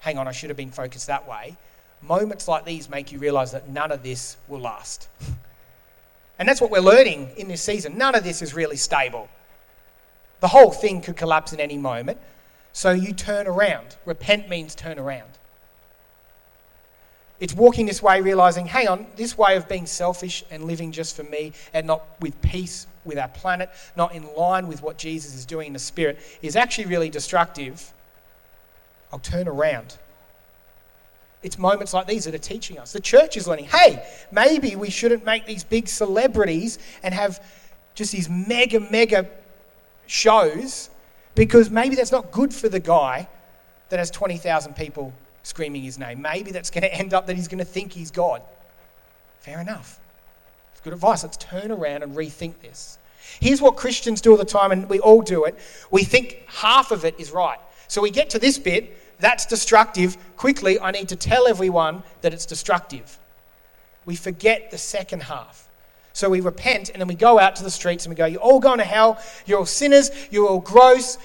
hang 0.00 0.18
on, 0.18 0.28
I 0.28 0.32
should 0.32 0.50
have 0.50 0.56
been 0.56 0.70
focused 0.70 1.06
that 1.06 1.28
way. 1.28 1.56
Moments 2.00 2.46
like 2.46 2.64
these 2.64 2.88
make 2.88 3.12
you 3.12 3.18
realize 3.18 3.52
that 3.52 3.68
none 3.68 3.92
of 3.92 4.02
this 4.02 4.36
will 4.46 4.60
last. 4.60 5.08
And 6.38 6.48
that's 6.48 6.60
what 6.60 6.70
we're 6.70 6.78
learning 6.80 7.30
in 7.36 7.48
this 7.48 7.62
season. 7.62 7.98
None 7.98 8.14
of 8.14 8.22
this 8.22 8.42
is 8.42 8.54
really 8.54 8.76
stable. 8.76 9.28
The 10.40 10.46
whole 10.46 10.70
thing 10.70 11.00
could 11.00 11.16
collapse 11.16 11.52
in 11.52 11.58
any 11.58 11.76
moment. 11.76 12.18
So 12.78 12.92
you 12.92 13.12
turn 13.12 13.48
around. 13.48 13.96
Repent 14.04 14.48
means 14.48 14.76
turn 14.76 15.00
around. 15.00 15.30
It's 17.40 17.52
walking 17.52 17.86
this 17.86 18.00
way, 18.00 18.20
realizing, 18.20 18.66
hang 18.66 18.86
on, 18.86 19.08
this 19.16 19.36
way 19.36 19.56
of 19.56 19.68
being 19.68 19.84
selfish 19.84 20.44
and 20.48 20.62
living 20.62 20.92
just 20.92 21.16
for 21.16 21.24
me 21.24 21.54
and 21.74 21.88
not 21.88 22.04
with 22.20 22.40
peace 22.40 22.86
with 23.04 23.18
our 23.18 23.26
planet, 23.26 23.68
not 23.96 24.14
in 24.14 24.32
line 24.36 24.68
with 24.68 24.80
what 24.80 24.96
Jesus 24.96 25.34
is 25.34 25.44
doing 25.44 25.66
in 25.66 25.72
the 25.72 25.80
Spirit, 25.80 26.20
is 26.40 26.54
actually 26.54 26.86
really 26.86 27.10
destructive. 27.10 27.92
I'll 29.12 29.18
turn 29.18 29.48
around. 29.48 29.98
It's 31.42 31.58
moments 31.58 31.92
like 31.92 32.06
these 32.06 32.26
that 32.26 32.34
are 32.36 32.38
teaching 32.38 32.78
us. 32.78 32.92
The 32.92 33.00
church 33.00 33.36
is 33.36 33.48
learning 33.48 33.64
hey, 33.64 34.06
maybe 34.30 34.76
we 34.76 34.88
shouldn't 34.88 35.24
make 35.24 35.46
these 35.46 35.64
big 35.64 35.88
celebrities 35.88 36.78
and 37.02 37.12
have 37.12 37.44
just 37.96 38.12
these 38.12 38.28
mega, 38.28 38.78
mega 38.78 39.28
shows 40.06 40.90
because 41.38 41.70
maybe 41.70 41.94
that's 41.94 42.10
not 42.10 42.32
good 42.32 42.52
for 42.52 42.68
the 42.68 42.80
guy 42.80 43.28
that 43.90 44.00
has 44.00 44.10
20,000 44.10 44.74
people 44.74 45.12
screaming 45.44 45.82
his 45.82 45.96
name. 45.96 46.20
Maybe 46.20 46.50
that's 46.50 46.68
going 46.68 46.82
to 46.82 46.92
end 46.92 47.14
up 47.14 47.28
that 47.28 47.36
he's 47.36 47.46
going 47.46 47.60
to 47.60 47.64
think 47.64 47.92
he's 47.92 48.10
God. 48.10 48.42
Fair 49.38 49.60
enough. 49.60 50.00
It's 50.72 50.80
good 50.80 50.92
advice. 50.92 51.22
Let's 51.22 51.36
turn 51.36 51.70
around 51.70 52.02
and 52.02 52.16
rethink 52.16 52.58
this. 52.60 52.98
Here's 53.40 53.62
what 53.62 53.76
Christians 53.76 54.20
do 54.20 54.32
all 54.32 54.36
the 54.36 54.44
time, 54.44 54.72
and 54.72 54.88
we 54.88 54.98
all 54.98 55.22
do 55.22 55.44
it. 55.44 55.56
We 55.92 56.02
think 56.02 56.42
half 56.48 56.90
of 56.90 57.04
it 57.04 57.14
is 57.18 57.30
right. 57.30 57.58
So 57.86 58.02
we 58.02 58.10
get 58.10 58.30
to 58.30 58.40
this 58.40 58.58
bit, 58.58 58.96
that's 59.20 59.46
destructive. 59.46 60.16
Quickly, 60.36 60.80
I 60.80 60.90
need 60.90 61.08
to 61.10 61.16
tell 61.16 61.46
everyone 61.46 62.02
that 62.22 62.34
it's 62.34 62.46
destructive. 62.46 63.16
We 64.04 64.16
forget 64.16 64.72
the 64.72 64.78
second 64.78 65.22
half. 65.22 65.67
So 66.18 66.28
we 66.28 66.40
repent 66.40 66.88
and 66.88 67.00
then 67.00 67.06
we 67.06 67.14
go 67.14 67.38
out 67.38 67.54
to 67.54 67.62
the 67.62 67.70
streets 67.70 68.04
and 68.04 68.10
we 68.10 68.16
go, 68.16 68.26
You're 68.26 68.40
all 68.40 68.58
going 68.58 68.78
to 68.78 68.84
hell. 68.84 69.22
You're 69.46 69.60
all 69.60 69.66
sinners. 69.66 70.10
You're 70.32 70.48
all 70.48 70.58
gross. 70.58 71.16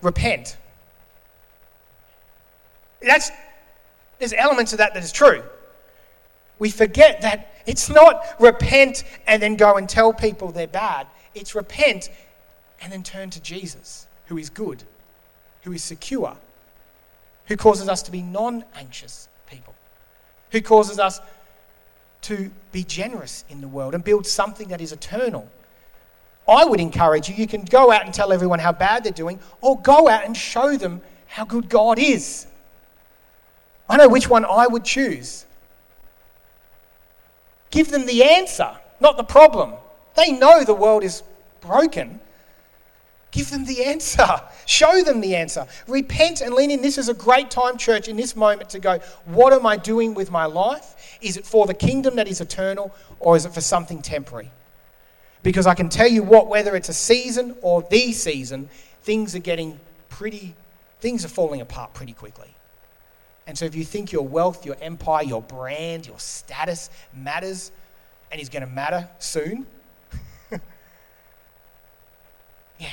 Repent. 0.00 0.56
That's, 3.02 3.30
there's 4.18 4.32
elements 4.32 4.72
of 4.72 4.78
that 4.78 4.94
that 4.94 5.04
is 5.04 5.12
true. 5.12 5.42
We 6.58 6.70
forget 6.70 7.20
that 7.20 7.52
it's 7.66 7.90
not 7.90 8.24
repent 8.40 9.04
and 9.26 9.42
then 9.42 9.56
go 9.56 9.76
and 9.76 9.86
tell 9.86 10.10
people 10.10 10.52
they're 10.52 10.66
bad. 10.66 11.06
It's 11.34 11.54
repent 11.54 12.08
and 12.80 12.90
then 12.90 13.02
turn 13.02 13.28
to 13.28 13.42
Jesus, 13.42 14.06
who 14.24 14.38
is 14.38 14.48
good, 14.48 14.84
who 15.64 15.72
is 15.72 15.84
secure, 15.84 16.34
who 17.44 17.58
causes 17.58 17.90
us 17.90 18.02
to 18.04 18.10
be 18.10 18.22
non 18.22 18.64
anxious 18.74 19.28
people, 19.46 19.74
who 20.50 20.62
causes 20.62 20.98
us 20.98 21.20
to 22.22 22.50
be 22.72 22.84
generous 22.84 23.44
in 23.48 23.60
the 23.60 23.68
world 23.68 23.94
and 23.94 24.04
build 24.04 24.26
something 24.26 24.68
that 24.68 24.80
is 24.80 24.92
eternal. 24.92 25.50
I 26.48 26.64
would 26.64 26.80
encourage 26.80 27.28
you, 27.28 27.34
you 27.34 27.46
can 27.46 27.62
go 27.64 27.92
out 27.92 28.04
and 28.04 28.12
tell 28.12 28.32
everyone 28.32 28.58
how 28.58 28.72
bad 28.72 29.04
they're 29.04 29.12
doing, 29.12 29.38
or 29.60 29.80
go 29.80 30.08
out 30.08 30.24
and 30.24 30.36
show 30.36 30.76
them 30.76 31.00
how 31.26 31.44
good 31.44 31.68
God 31.68 31.98
is. 31.98 32.46
I 33.88 33.96
know 33.96 34.08
which 34.08 34.28
one 34.28 34.44
I 34.44 34.66
would 34.66 34.84
choose. 34.84 35.46
Give 37.70 37.90
them 37.90 38.06
the 38.06 38.24
answer, 38.24 38.76
not 39.00 39.16
the 39.16 39.24
problem. 39.24 39.74
They 40.16 40.32
know 40.32 40.64
the 40.64 40.74
world 40.74 41.04
is 41.04 41.22
broken. 41.60 42.20
Give 43.30 43.48
them 43.48 43.64
the 43.64 43.84
answer. 43.84 44.26
Show 44.66 45.02
them 45.02 45.20
the 45.20 45.36
answer. 45.36 45.66
Repent 45.86 46.40
and 46.40 46.54
lean 46.54 46.70
in. 46.70 46.82
This 46.82 46.98
is 46.98 47.08
a 47.08 47.14
great 47.14 47.50
time, 47.50 47.76
church, 47.76 48.08
in 48.08 48.16
this 48.16 48.34
moment 48.34 48.70
to 48.70 48.78
go, 48.78 48.98
what 49.24 49.52
am 49.52 49.66
I 49.66 49.76
doing 49.76 50.14
with 50.14 50.30
my 50.30 50.46
life? 50.46 51.18
Is 51.20 51.36
it 51.36 51.46
for 51.46 51.66
the 51.66 51.74
kingdom 51.74 52.16
that 52.16 52.26
is 52.26 52.40
eternal 52.40 52.94
or 53.20 53.36
is 53.36 53.46
it 53.46 53.52
for 53.52 53.60
something 53.60 54.02
temporary? 54.02 54.50
Because 55.42 55.66
I 55.66 55.74
can 55.74 55.88
tell 55.88 56.08
you 56.08 56.22
what, 56.22 56.48
whether 56.48 56.74
it's 56.74 56.88
a 56.88 56.94
season 56.94 57.56
or 57.62 57.82
the 57.88 58.12
season, 58.12 58.68
things 59.02 59.34
are 59.34 59.40
getting 59.40 59.78
pretty, 60.08 60.54
things 61.00 61.24
are 61.24 61.28
falling 61.28 61.60
apart 61.60 61.94
pretty 61.94 62.12
quickly. 62.12 62.54
And 63.46 63.56
so 63.56 63.64
if 63.64 63.74
you 63.74 63.84
think 63.84 64.12
your 64.12 64.26
wealth, 64.26 64.66
your 64.66 64.76
empire, 64.80 65.24
your 65.24 65.42
brand, 65.42 66.06
your 66.06 66.18
status 66.18 66.90
matters 67.14 67.72
and 68.30 68.40
is 68.40 68.48
going 68.48 68.64
to 68.64 68.70
matter 68.70 69.08
soon, 69.18 69.66
yeah, 72.78 72.88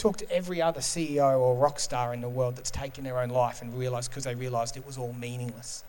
Talk 0.00 0.16
to 0.16 0.32
every 0.32 0.62
other 0.62 0.80
CEO 0.80 1.38
or 1.38 1.54
rock 1.54 1.78
star 1.78 2.14
in 2.14 2.22
the 2.22 2.28
world 2.30 2.56
that's 2.56 2.70
taken 2.70 3.04
their 3.04 3.18
own 3.18 3.28
life 3.28 3.60
and 3.60 3.78
realized 3.78 4.10
because 4.10 4.24
they 4.24 4.34
realized 4.34 4.78
it 4.78 4.86
was 4.86 4.96
all 4.96 5.12
meaningless. 5.12 5.84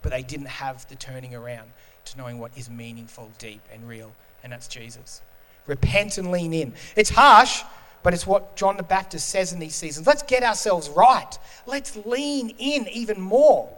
But 0.00 0.12
they 0.12 0.22
didn't 0.22 0.46
have 0.46 0.88
the 0.88 0.94
turning 0.94 1.34
around 1.34 1.68
to 2.04 2.16
knowing 2.16 2.38
what 2.38 2.52
is 2.56 2.70
meaningful, 2.70 3.32
deep, 3.38 3.60
and 3.74 3.88
real, 3.88 4.12
and 4.44 4.52
that's 4.52 4.68
Jesus. 4.68 5.22
Repent 5.66 6.18
and 6.18 6.30
lean 6.30 6.54
in. 6.54 6.72
It's 6.94 7.10
harsh, 7.10 7.64
but 8.04 8.14
it's 8.14 8.28
what 8.28 8.54
John 8.54 8.76
the 8.76 8.84
Baptist 8.84 9.28
says 9.28 9.52
in 9.52 9.58
these 9.58 9.74
seasons. 9.74 10.06
Let's 10.06 10.22
get 10.22 10.44
ourselves 10.44 10.88
right. 10.90 11.36
Let's 11.66 11.96
lean 12.06 12.50
in 12.60 12.86
even 12.92 13.20
more 13.20 13.68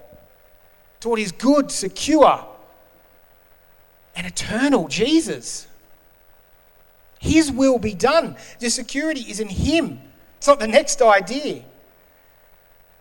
to 1.01 1.09
what 1.09 1.19
is 1.19 1.33
good, 1.33 1.71
secure, 1.71 2.45
and 4.15 4.27
eternal 4.27 4.89
Jesus. 4.89 5.67
His 7.25 7.51
will 7.51 7.79
be 7.79 7.95
done. 7.95 8.37
The 8.59 8.69
security 8.69 9.23
is 9.23 9.41
in 9.41 9.49
Him. 9.49 9.99
It's 10.37 10.47
not 10.47 10.61
the 10.61 10.69
next 10.69 11.01
idea. 11.01 11.63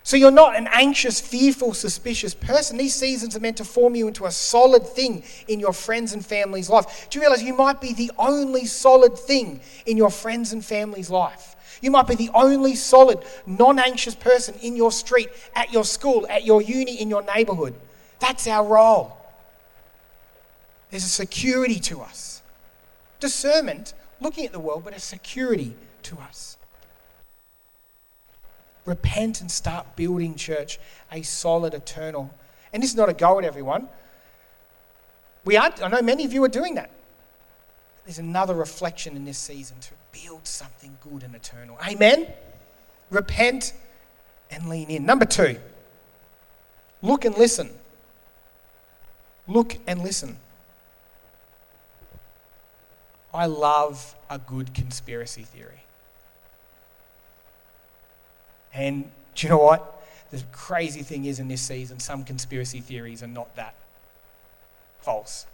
So 0.04 0.16
you're 0.16 0.32
not 0.32 0.56
an 0.56 0.70
anxious, 0.72 1.20
fearful, 1.20 1.74
suspicious 1.74 2.34
person. 2.34 2.78
These 2.78 2.96
seasons 2.96 3.36
are 3.36 3.42
meant 3.42 3.58
to 3.58 3.66
form 3.66 3.96
you 3.96 4.08
into 4.08 4.26
a 4.26 4.32
solid 4.32 4.88
thing 4.88 5.24
in 5.50 5.60
your 5.60 5.74
friends 5.74 6.14
and 6.14 6.26
family's 6.26 6.70
life. 6.70 7.08
Do 7.10 7.20
you 7.20 7.22
realize 7.22 7.44
you 7.44 7.54
might 7.54 7.82
be 7.82 7.94
the 7.94 8.12
only 8.18 8.66
solid 8.66 9.18
thing 9.18 9.60
in 9.86 9.98
your 9.98 10.10
friends 10.10 10.54
and 10.54 10.64
family's 10.64 11.10
life? 11.10 11.58
You 11.82 11.92
might 11.92 12.08
be 12.08 12.16
the 12.16 12.30
only 12.34 12.76
solid, 12.76 13.26
non 13.46 13.78
anxious 13.78 14.16
person 14.16 14.56
in 14.62 14.78
your 14.78 14.92
street, 14.92 15.30
at 15.54 15.74
your 15.74 15.84
school, 15.84 16.26
at 16.30 16.46
your 16.46 16.62
uni, 16.62 17.02
in 17.02 17.10
your 17.10 17.24
neighborhood. 17.24 17.76
That's 18.20 18.48
our 18.48 18.66
role. 18.66 19.18
There's 20.92 21.04
a 21.04 21.10
security 21.10 21.82
to 21.82 22.02
us. 22.02 22.42
Discernment 23.20 23.94
looking 24.24 24.46
at 24.46 24.52
the 24.52 24.60
world, 24.60 24.84
but 24.84 24.96
a 24.96 25.00
security 25.00 25.76
to 26.04 26.18
us. 26.18 26.58
Repent 28.86 29.42
and 29.42 29.52
start 29.52 29.96
building, 29.96 30.36
church, 30.36 30.80
a 31.12 31.22
solid, 31.22 31.74
eternal. 31.74 32.34
And 32.74 32.82
this 32.82 32.90
is 32.90 32.96
not 32.96 33.10
a 33.10 33.14
go 33.14 33.40
at 33.40 33.46
everyone. 33.46 33.88
We 35.46 35.58
are, 35.58 35.72
I 35.82 35.88
know 35.90 36.02
many 36.02 36.26
of 36.26 36.34
you 36.34 36.44
are 36.44 36.50
doing 36.50 36.76
that. 36.76 36.90
There's 38.06 38.20
another 38.20 38.54
reflection 38.54 39.16
in 39.16 39.24
this 39.24 39.38
season 39.38 39.78
to 39.80 39.92
build 40.12 40.46
something 40.46 40.98
good 41.02 41.24
and 41.24 41.36
eternal. 41.36 41.78
Amen? 41.88 42.28
Repent 43.10 43.74
and 44.52 44.68
lean 44.68 44.90
in. 44.90 45.06
Number 45.06 45.26
two, 45.26 45.58
look 47.02 47.24
and 47.26 47.38
listen. 47.38 47.70
Look 49.48 49.78
and 49.88 50.02
listen. 50.02 50.38
I 53.34 53.48
love 53.48 54.16
a 54.30 54.38
good 54.38 54.74
conspiracy 54.74 55.44
theory. 55.44 55.84
And 58.74 59.12
do 59.36 59.48
you 59.48 59.50
know 59.50 59.58
what? 59.58 60.02
The 60.32 60.44
crazy 60.52 61.02
thing 61.02 61.26
is 61.26 61.40
in 61.40 61.48
this 61.48 61.62
season, 61.62 62.00
some 62.00 62.24
conspiracy 62.24 62.80
theories 62.80 63.24
are 63.24 63.28
not 63.28 63.56
that 63.56 63.76
false. 65.02 65.46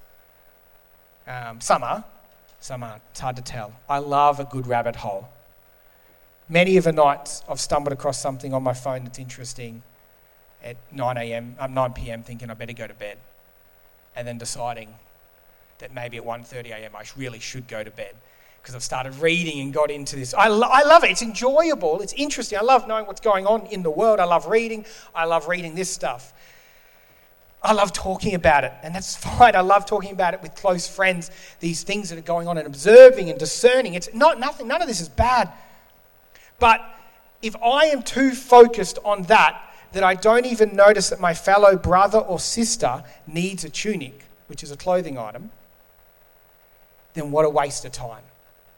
Um, 1.27 1.61
some 1.61 1.83
are, 1.83 2.03
some 2.59 2.83
aren't. 2.83 3.01
It's 3.11 3.19
hard 3.19 3.35
to 3.35 3.41
tell. 3.41 3.73
I 3.87 3.99
love 3.99 4.39
a 4.39 4.45
good 4.45 4.67
rabbit 4.67 4.97
hole. 4.97 5.29
Many 6.47 6.77
of 6.77 6.83
the 6.83 6.91
nights 6.91 7.43
I've 7.47 7.59
stumbled 7.59 7.93
across 7.93 8.19
something 8.19 8.53
on 8.53 8.63
my 8.63 8.73
phone 8.73 9.03
that's 9.03 9.19
interesting 9.19 9.83
at 10.63 10.77
9 10.91 11.17
a.m., 11.17 11.55
um, 11.59 11.73
9 11.73 11.93
p.m., 11.93 12.23
thinking 12.23 12.49
I 12.49 12.53
better 12.53 12.73
go 12.73 12.87
to 12.87 12.93
bed, 12.93 13.17
and 14.15 14.27
then 14.27 14.37
deciding 14.37 14.95
that 15.79 15.93
maybe 15.93 16.17
at 16.17 16.23
1.30 16.23 16.67
a.m. 16.71 16.95
I 16.95 17.03
really 17.17 17.39
should 17.39 17.67
go 17.67 17.83
to 17.83 17.91
bed 17.91 18.15
because 18.61 18.75
I've 18.75 18.83
started 18.83 19.15
reading 19.15 19.61
and 19.61 19.73
got 19.73 19.89
into 19.89 20.15
this. 20.15 20.33
I, 20.33 20.47
lo- 20.47 20.69
I 20.69 20.83
love 20.83 21.03
it. 21.03 21.11
It's 21.11 21.21
enjoyable. 21.21 22.01
It's 22.01 22.13
interesting. 22.13 22.59
I 22.59 22.61
love 22.61 22.87
knowing 22.87 23.05
what's 23.05 23.21
going 23.21 23.47
on 23.47 23.65
in 23.67 23.83
the 23.83 23.89
world. 23.89 24.19
I 24.19 24.25
love 24.25 24.47
reading. 24.47 24.85
I 25.15 25.25
love 25.25 25.47
reading 25.47 25.75
this 25.75 25.89
stuff. 25.89 26.33
I 27.61 27.73
love 27.73 27.91
talking 27.91 28.35
about 28.35 28.63
it, 28.63 28.73
and 28.83 28.95
that's 28.95 29.15
fine. 29.37 29.55
I 29.55 29.61
love 29.61 29.85
talking 29.85 30.11
about 30.11 30.33
it 30.33 30.41
with 30.41 30.55
close 30.55 30.87
friends, 30.87 31.31
these 31.59 31.83
things 31.83 32.09
that 32.09 32.17
are 32.17 32.21
going 32.21 32.47
on 32.47 32.57
and 32.57 32.67
observing 32.67 33.29
and 33.29 33.39
discerning. 33.39 33.95
It's 33.95 34.13
not 34.13 34.39
nothing, 34.39 34.67
none 34.67 34.81
of 34.81 34.87
this 34.87 35.01
is 35.01 35.09
bad. 35.09 35.51
But 36.59 36.81
if 37.41 37.55
I 37.57 37.85
am 37.85 38.03
too 38.03 38.31
focused 38.31 38.99
on 39.03 39.23
that, 39.23 39.61
that 39.93 40.03
I 40.03 40.13
don't 40.13 40.45
even 40.45 40.75
notice 40.75 41.09
that 41.09 41.19
my 41.19 41.33
fellow 41.33 41.75
brother 41.75 42.19
or 42.19 42.39
sister 42.39 43.03
needs 43.25 43.63
a 43.63 43.69
tunic, 43.69 44.25
which 44.47 44.61
is 44.61 44.71
a 44.71 44.77
clothing 44.77 45.17
item, 45.17 45.51
then 47.13 47.31
what 47.31 47.45
a 47.45 47.49
waste 47.49 47.85
of 47.85 47.91
time. 47.91 48.23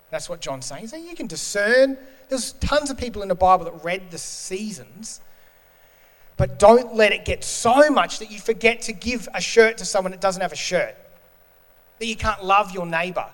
That's 0.09 0.27
what 0.27 0.41
John's 0.41 0.65
saying. 0.65 0.87
So 0.87 0.97
you 0.97 1.15
can 1.15 1.27
discern. 1.27 1.97
There's 2.29 2.53
tons 2.53 2.89
of 2.89 2.97
people 2.97 3.21
in 3.21 3.27
the 3.27 3.35
Bible 3.35 3.65
that 3.65 3.83
read 3.83 4.11
the 4.11 4.17
seasons 4.17 5.21
but 6.41 6.57
don't 6.57 6.95
let 6.95 7.11
it 7.11 7.23
get 7.23 7.43
so 7.43 7.91
much 7.91 8.17
that 8.17 8.31
you 8.31 8.39
forget 8.39 8.81
to 8.81 8.93
give 8.93 9.29
a 9.35 9.39
shirt 9.39 9.77
to 9.77 9.85
someone 9.85 10.09
that 10.09 10.21
doesn't 10.21 10.41
have 10.41 10.51
a 10.51 10.55
shirt. 10.55 10.95
That 11.99 12.07
you 12.07 12.15
can't 12.15 12.43
love 12.43 12.71
your 12.71 12.87
neighbor. 12.87 13.27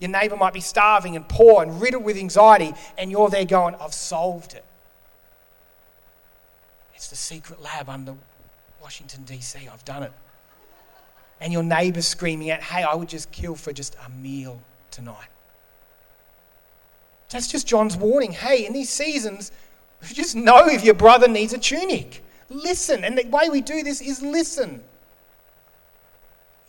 Your 0.00 0.10
neighbor 0.10 0.36
might 0.36 0.52
be 0.52 0.60
starving 0.60 1.16
and 1.16 1.26
poor 1.26 1.62
and 1.62 1.80
riddled 1.80 2.04
with 2.04 2.18
anxiety, 2.18 2.74
and 2.98 3.10
you're 3.10 3.30
there 3.30 3.46
going, 3.46 3.74
I've 3.80 3.94
solved 3.94 4.52
it. 4.52 4.66
It's 6.94 7.08
the 7.08 7.16
secret 7.16 7.62
lab 7.62 7.88
under 7.88 8.16
Washington, 8.82 9.22
D.C. 9.24 9.66
I've 9.72 9.86
done 9.86 10.02
it. 10.02 10.12
And 11.42 11.52
your 11.52 11.64
neighbor 11.64 12.00
screaming 12.02 12.52
out, 12.52 12.62
Hey, 12.62 12.84
I 12.84 12.94
would 12.94 13.08
just 13.08 13.32
kill 13.32 13.56
for 13.56 13.72
just 13.72 13.96
a 14.06 14.10
meal 14.10 14.62
tonight. 14.92 15.28
That's 17.30 17.48
just 17.48 17.66
John's 17.66 17.96
warning. 17.96 18.30
Hey, 18.30 18.64
in 18.64 18.72
these 18.72 18.90
seasons, 18.90 19.50
just 20.02 20.36
know 20.36 20.68
if 20.68 20.84
your 20.84 20.94
brother 20.94 21.26
needs 21.26 21.52
a 21.52 21.58
tunic. 21.58 22.22
Listen. 22.48 23.02
And 23.02 23.18
the 23.18 23.26
way 23.26 23.48
we 23.50 23.60
do 23.60 23.82
this 23.82 24.00
is 24.00 24.22
listen. 24.22 24.84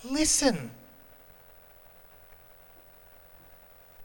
Listen. 0.03 0.71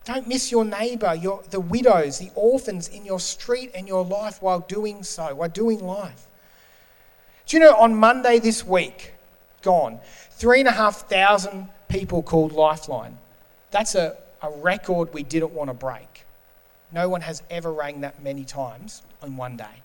Don't 0.04 0.26
miss 0.26 0.50
your 0.50 0.64
neighbor, 0.64 1.14
your, 1.14 1.42
the 1.48 1.60
widows, 1.60 2.18
the 2.18 2.30
orphans 2.34 2.88
in 2.88 3.06
your 3.06 3.20
street 3.20 3.70
and 3.74 3.88
your 3.88 4.04
life 4.04 4.42
while 4.42 4.60
doing 4.60 5.02
so, 5.02 5.34
while 5.34 5.48
doing 5.48 5.80
life. 5.80 6.26
Do 7.46 7.56
you 7.56 7.62
know 7.62 7.74
on 7.74 7.94
Monday 7.94 8.38
this 8.38 8.66
week, 8.66 9.14
gone, 9.68 10.00
three 10.30 10.60
and 10.60 10.68
a 10.68 10.72
half 10.72 11.10
thousand 11.10 11.68
people 11.90 12.22
called 12.22 12.52
Lifeline. 12.52 13.18
That's 13.70 13.94
a, 13.94 14.16
a 14.40 14.50
record 14.50 15.12
we 15.12 15.22
didn't 15.22 15.52
want 15.52 15.68
to 15.68 15.74
break. 15.74 16.24
No 16.90 17.10
one 17.10 17.20
has 17.20 17.42
ever 17.50 17.70
rang 17.70 18.00
that 18.00 18.22
many 18.22 18.44
times 18.44 19.02
in 19.22 19.36
one 19.36 19.58
day 19.58 19.82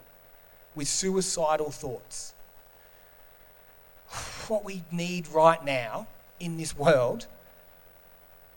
with 0.73 0.87
suicidal 0.87 1.69
thoughts. 1.69 2.33
What 4.47 4.63
we 4.63 4.83
need 4.89 5.27
right 5.27 5.63
now 5.65 6.07
in 6.39 6.55
this 6.57 6.77
world 6.77 7.27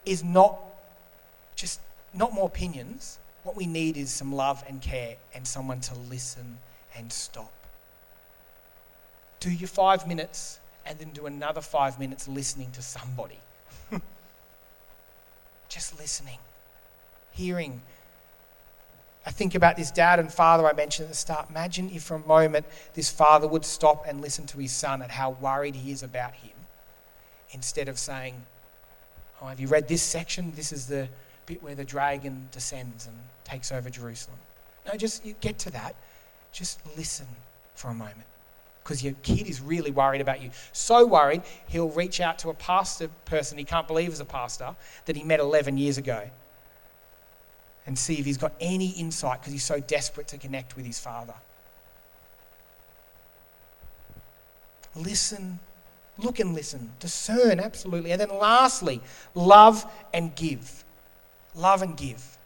is 0.05 0.23
not 0.23 0.61
just 1.57 1.81
not 2.15 2.33
more 2.33 2.47
opinions. 2.47 3.19
What 3.43 3.57
we 3.57 3.67
need 3.67 3.97
is 3.97 4.11
some 4.11 4.33
love 4.33 4.63
and 4.69 4.81
care 4.81 5.17
and 5.35 5.45
someone 5.47 5.81
to 5.81 5.95
listen 5.95 6.59
and 6.97 7.13
stop. 7.13 7.53
Do 9.41 9.51
your 9.51 9.69
five 9.69 10.07
minutes 10.07 10.61
and 10.87 10.99
then 10.99 11.11
do 11.11 11.27
another 11.27 11.61
five 11.61 11.99
minutes 11.99 12.29
listening 12.29 12.71
to 12.73 12.83
somebody. 12.83 13.39
just 15.69 15.99
listening, 15.99 16.39
hearing 17.33 17.83
I 19.27 19.33
think 19.33 19.57
about 19.57 19.77
this 19.77 19.91
dad 19.91 20.21
and 20.21 20.33
father 20.33 20.67
I 20.69 20.73
mentioned 20.73 21.07
at 21.07 21.11
the 21.11 21.17
start. 21.17 21.51
Imagine 21.51 21.91
if 21.91 22.05
for 22.05 22.15
a 22.15 22.21
moment 22.21 22.65
this 22.95 23.11
father 23.11 23.49
would 23.49 23.65
stop 23.65 24.05
and 24.07 24.21
listen 24.21 24.47
to 24.47 24.59
his 24.59 24.73
son 24.73 25.03
and 25.03 25.11
how 25.11 25.31
worried 25.31 25.75
he 25.75 25.91
is 25.91 26.05
about 26.05 26.33
him 26.35 26.53
instead 27.51 27.89
of 27.89 27.99
saying, 27.99 28.47
Oh, 29.43 29.47
have 29.47 29.59
you 29.59 29.67
read 29.67 29.89
this 29.89 30.01
section? 30.01 30.53
This 30.55 30.73
is 30.73 30.87
the 30.87 31.09
bit 31.45 31.63
where 31.63 31.75
the 31.75 31.85
dragon 31.85 32.49
descends 32.53 33.07
and 33.07 33.17
takes 33.45 33.71
over 33.73 33.91
Jerusalem. 33.91 34.39
No, 34.87 34.97
just 34.97 35.25
get 35.41 35.59
to 35.59 35.71
that. 35.73 35.97
Just 36.53 36.81
listen 36.97 37.27
for 37.75 37.89
a 37.89 37.95
moment 37.95 38.27
because 38.87 39.03
your 39.03 39.15
kid 39.25 39.49
is 39.49 39.61
really 39.61 39.91
worried 39.91 40.21
about 40.21 40.41
you. 40.41 40.49
So 40.73 41.05
worried, 41.05 41.43
he'll 41.67 41.91
reach 41.91 42.21
out 42.21 42.39
to 42.41 42.51
a 42.51 42.55
pastor 42.55 43.09
person 43.25 43.59
he 43.59 43.65
can't 43.65 43.89
believe 43.89 44.13
is 44.13 44.21
a 44.21 44.25
pastor 44.25 44.77
that 45.07 45.17
he 45.17 45.25
met 45.25 45.41
11 45.41 45.77
years 45.77 45.99
ago 45.99 46.31
and 47.85 47.99
see 47.99 48.21
if 48.21 48.25
he's 48.25 48.37
got 48.37 48.53
any 48.61 48.91
insight 48.91 49.41
because 49.41 49.53
he's 49.53 49.65
so 49.65 49.81
desperate 49.81 50.29
to 50.29 50.39
connect 50.39 50.77
with 50.77 50.87
his 50.87 51.01
father. 51.01 51.35
Listen, 54.95 55.59
look 56.17 56.39
and 56.39 56.55
listen, 56.55 56.93
discern, 57.01 57.59
absolutely. 57.59 58.13
And 58.13 58.21
then 58.21 58.31
lastly, 58.31 59.01
love 59.35 59.85
and 60.15 60.35
give. 60.37 60.85
Love 61.57 61.83
and 61.83 61.97
give. 61.97 62.39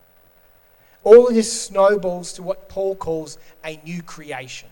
All 1.05 1.29
of 1.29 1.35
this 1.35 1.65
snowballs 1.65 2.33
to 2.35 2.43
what 2.43 2.71
Paul 2.71 2.97
calls 2.97 3.37
a 3.63 3.79
new 3.85 4.03
creation. 4.03 4.71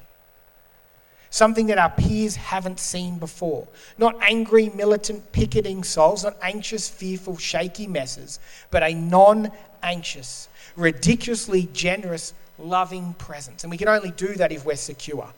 Something 1.31 1.67
that 1.67 1.79
our 1.79 1.91
peers 1.91 2.37
haven't 2.37 2.81
seen 2.81 3.19
before. 3.19 3.69
Not 3.99 4.17
angry, 4.23 4.71
militant, 4.71 5.31
picketing 5.33 5.85
souls, 5.85 6.25
not 6.25 6.37
anxious, 6.41 6.88
fearful, 6.88 7.37
shaky 7.37 7.87
messes, 7.87 8.41
but 8.71 8.83
a 8.83 8.95
non 8.95 9.53
anxious, 9.83 10.49
ridiculously 10.77 11.69
generous, 11.73 12.33
loving 12.59 13.14
presence. 13.14 13.64
And 13.64 13.71
we 13.71 13.77
can 13.77 13.88
only 13.88 14.11
do 14.12 14.35
that 14.35 14.53
if 14.53 14.64
we're 14.64 14.77
secure 14.77 15.29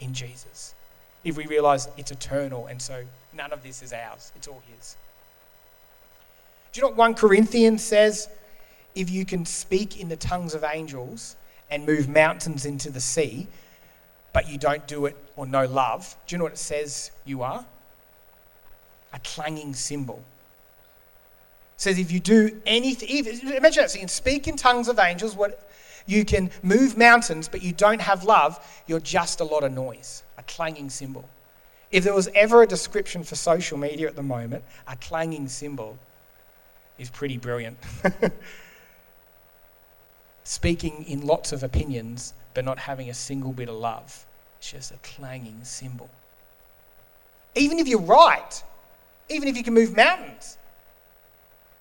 in 0.00 0.12
Jesus, 0.12 0.74
if 1.24 1.36
we 1.36 1.46
realize 1.46 1.88
it's 1.96 2.10
eternal 2.10 2.66
and 2.66 2.80
so 2.80 3.04
none 3.32 3.52
of 3.52 3.62
this 3.62 3.82
is 3.82 3.92
ours, 3.92 4.32
it's 4.36 4.48
all 4.48 4.62
His. 4.74 4.96
Do 6.72 6.80
you 6.80 6.82
know 6.82 6.88
what 6.88 6.98
1 6.98 7.14
Corinthians 7.14 7.82
says? 7.82 8.28
If 8.94 9.10
you 9.10 9.24
can 9.24 9.44
speak 9.46 10.00
in 10.00 10.08
the 10.08 10.16
tongues 10.16 10.54
of 10.54 10.64
angels 10.64 11.36
and 11.70 11.86
move 11.86 12.08
mountains 12.08 12.66
into 12.66 12.90
the 12.90 13.00
sea, 13.00 13.46
but 14.36 14.50
you 14.50 14.58
don't 14.58 14.86
do 14.86 15.06
it 15.06 15.16
or 15.34 15.46
know 15.46 15.64
love, 15.64 16.14
do 16.26 16.34
you 16.34 16.38
know 16.38 16.44
what 16.44 16.52
it 16.52 16.58
says 16.58 17.10
you 17.24 17.40
are? 17.40 17.64
A 19.14 19.18
clanging 19.20 19.72
cymbal 19.72 20.22
says 21.78 21.98
if 21.98 22.12
you 22.12 22.20
do 22.20 22.60
anything, 22.66 23.08
even, 23.08 23.50
imagine 23.54 23.84
that. 23.84 23.90
So 23.90 23.94
you 23.94 24.00
can 24.00 24.10
speak 24.10 24.46
in 24.46 24.56
tongues 24.56 24.88
of 24.88 24.98
angels, 24.98 25.34
what 25.34 25.66
you 26.04 26.22
can 26.26 26.50
move 26.62 26.98
mountains, 26.98 27.48
but 27.48 27.62
you 27.62 27.72
don't 27.72 28.02
have 28.02 28.24
love, 28.24 28.62
you're 28.86 29.00
just 29.00 29.40
a 29.40 29.44
lot 29.44 29.64
of 29.64 29.72
noise, 29.72 30.22
a 30.36 30.42
clanging 30.42 30.90
cymbal. 30.90 31.26
If 31.90 32.04
there 32.04 32.12
was 32.12 32.28
ever 32.34 32.60
a 32.60 32.66
description 32.66 33.24
for 33.24 33.36
social 33.36 33.78
media 33.78 34.06
at 34.06 34.16
the 34.16 34.22
moment, 34.22 34.64
a 34.86 34.96
clanging 34.96 35.48
cymbal 35.48 35.98
is 36.98 37.08
pretty 37.08 37.38
brilliant. 37.38 37.78
Speaking 40.44 41.06
in 41.08 41.26
lots 41.26 41.52
of 41.52 41.62
opinions, 41.62 42.34
but 42.56 42.64
not 42.64 42.78
having 42.78 43.10
a 43.10 43.14
single 43.14 43.52
bit 43.52 43.68
of 43.68 43.74
love. 43.74 44.24
It's 44.56 44.72
just 44.72 44.90
a 44.90 44.96
clanging 45.02 45.62
cymbal. 45.62 46.08
Even 47.54 47.78
if 47.78 47.86
you're 47.86 48.00
right, 48.00 48.62
even 49.28 49.46
if 49.46 49.58
you 49.58 49.62
can 49.62 49.74
move 49.74 49.94
mountains, 49.94 50.56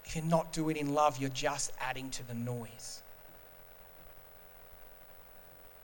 if 0.03 0.17
you're 0.17 0.25
not 0.25 0.51
doing 0.51 0.75
it 0.75 0.81
in 0.81 0.93
love, 0.93 1.17
you're 1.17 1.29
just 1.29 1.71
adding 1.79 2.09
to 2.09 2.27
the 2.27 2.33
noise. 2.33 3.01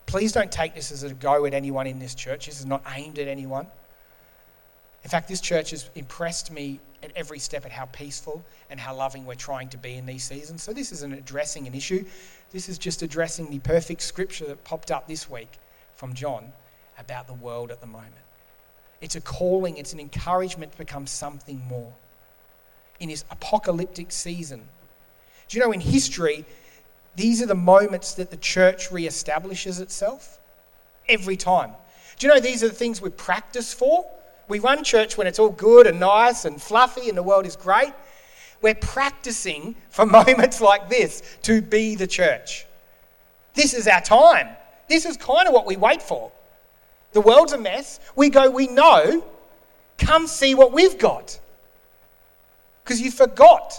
Please 0.04 0.30
don't 0.30 0.52
take 0.52 0.74
this 0.74 0.92
as 0.92 1.04
a 1.04 1.14
go 1.14 1.46
at 1.46 1.54
anyone 1.54 1.86
in 1.86 1.98
this 1.98 2.14
church. 2.14 2.44
This 2.44 2.60
is 2.60 2.66
not 2.66 2.82
aimed 2.94 3.18
at 3.18 3.28
anyone. 3.28 3.66
In 5.04 5.08
fact, 5.08 5.26
this 5.26 5.40
church 5.40 5.70
has 5.70 5.88
impressed 5.94 6.50
me 6.50 6.80
at 7.02 7.12
every 7.16 7.38
step 7.38 7.64
at 7.64 7.72
how 7.72 7.86
peaceful 7.86 8.44
and 8.68 8.78
how 8.78 8.94
loving 8.94 9.24
we're 9.24 9.36
trying 9.36 9.70
to 9.70 9.78
be 9.78 9.94
in 9.94 10.04
these 10.04 10.22
seasons. 10.22 10.62
So, 10.62 10.74
this 10.74 10.92
isn't 10.92 11.14
addressing 11.14 11.66
an 11.66 11.74
issue. 11.74 12.04
This 12.52 12.68
is 12.68 12.78
just 12.78 13.02
addressing 13.02 13.50
the 13.50 13.58
perfect 13.60 14.02
scripture 14.02 14.46
that 14.46 14.62
popped 14.62 14.90
up 14.90 15.08
this 15.08 15.28
week 15.28 15.58
from 15.94 16.12
John 16.12 16.52
about 16.98 17.26
the 17.26 17.34
world 17.34 17.70
at 17.70 17.80
the 17.80 17.86
moment. 17.86 18.12
It's 19.00 19.16
a 19.16 19.20
calling, 19.20 19.78
it's 19.78 19.92
an 19.92 20.00
encouragement 20.00 20.72
to 20.72 20.78
become 20.78 21.06
something 21.06 21.60
more 21.68 21.92
in 23.00 23.08
this 23.08 23.24
apocalyptic 23.30 24.12
season. 24.12 24.68
Do 25.48 25.58
you 25.58 25.64
know 25.64 25.72
in 25.72 25.80
history, 25.80 26.44
these 27.16 27.42
are 27.42 27.46
the 27.46 27.54
moments 27.54 28.14
that 28.14 28.30
the 28.30 28.36
church 28.36 28.90
reestablishes 28.90 29.80
itself? 29.80 30.38
Every 31.08 31.36
time. 31.36 31.72
Do 32.18 32.26
you 32.26 32.34
know 32.34 32.40
these 32.40 32.62
are 32.62 32.68
the 32.68 32.74
things 32.74 33.02
we 33.02 33.10
practice 33.10 33.74
for? 33.74 34.06
We 34.46 34.58
run 34.58 34.84
church 34.84 35.16
when 35.16 35.26
it's 35.26 35.38
all 35.38 35.50
good 35.50 35.86
and 35.86 35.98
nice 35.98 36.44
and 36.44 36.60
fluffy 36.60 37.08
and 37.08 37.16
the 37.16 37.22
world 37.22 37.46
is 37.46 37.56
great. 37.56 37.92
We're 38.62 38.74
practicing 38.74 39.74
for 39.90 40.06
moments 40.20 40.60
like 40.60 40.88
this 40.88 41.22
to 41.42 41.60
be 41.60 41.94
the 41.94 42.06
church. 42.06 42.64
This 43.54 43.74
is 43.74 43.86
our 43.86 44.00
time. 44.00 44.48
This 44.88 45.04
is 45.04 45.16
kind 45.16 45.46
of 45.46 45.52
what 45.52 45.66
we 45.66 45.76
wait 45.76 46.00
for. 46.00 46.32
The 47.12 47.20
world's 47.20 47.52
a 47.52 47.58
mess. 47.58 48.00
We 48.16 48.30
go, 48.30 48.50
we 48.50 48.68
know. 48.68 49.24
Come 49.98 50.26
see 50.26 50.54
what 50.54 50.72
we've 50.72 50.98
got 50.98 51.38
because 52.82 53.00
you 53.00 53.10
forgot. 53.10 53.74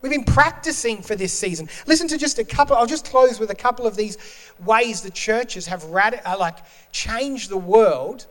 We've 0.00 0.12
been 0.12 0.24
practicing 0.24 1.02
for 1.02 1.16
this 1.16 1.32
season. 1.32 1.68
Listen 1.86 2.06
to 2.08 2.18
just 2.18 2.38
a 2.38 2.44
couple, 2.44 2.76
I'll 2.76 2.86
just 2.86 3.06
close 3.06 3.40
with 3.40 3.50
a 3.50 3.54
couple 3.54 3.86
of 3.86 3.96
these 3.96 4.18
ways 4.64 5.00
the 5.00 5.10
churches 5.10 5.66
have 5.66 5.84
uh, 5.84 6.36
like 6.38 6.58
changed 6.92 7.50
the 7.50 7.56
world 7.56 8.26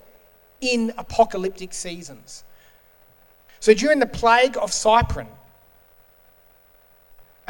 in 0.62 0.94
apocalyptic 0.98 1.74
seasons. 1.74 2.45
So 3.66 3.74
during 3.74 3.98
the 3.98 4.06
plague 4.06 4.58
of 4.58 4.72
Cyprian, 4.72 5.28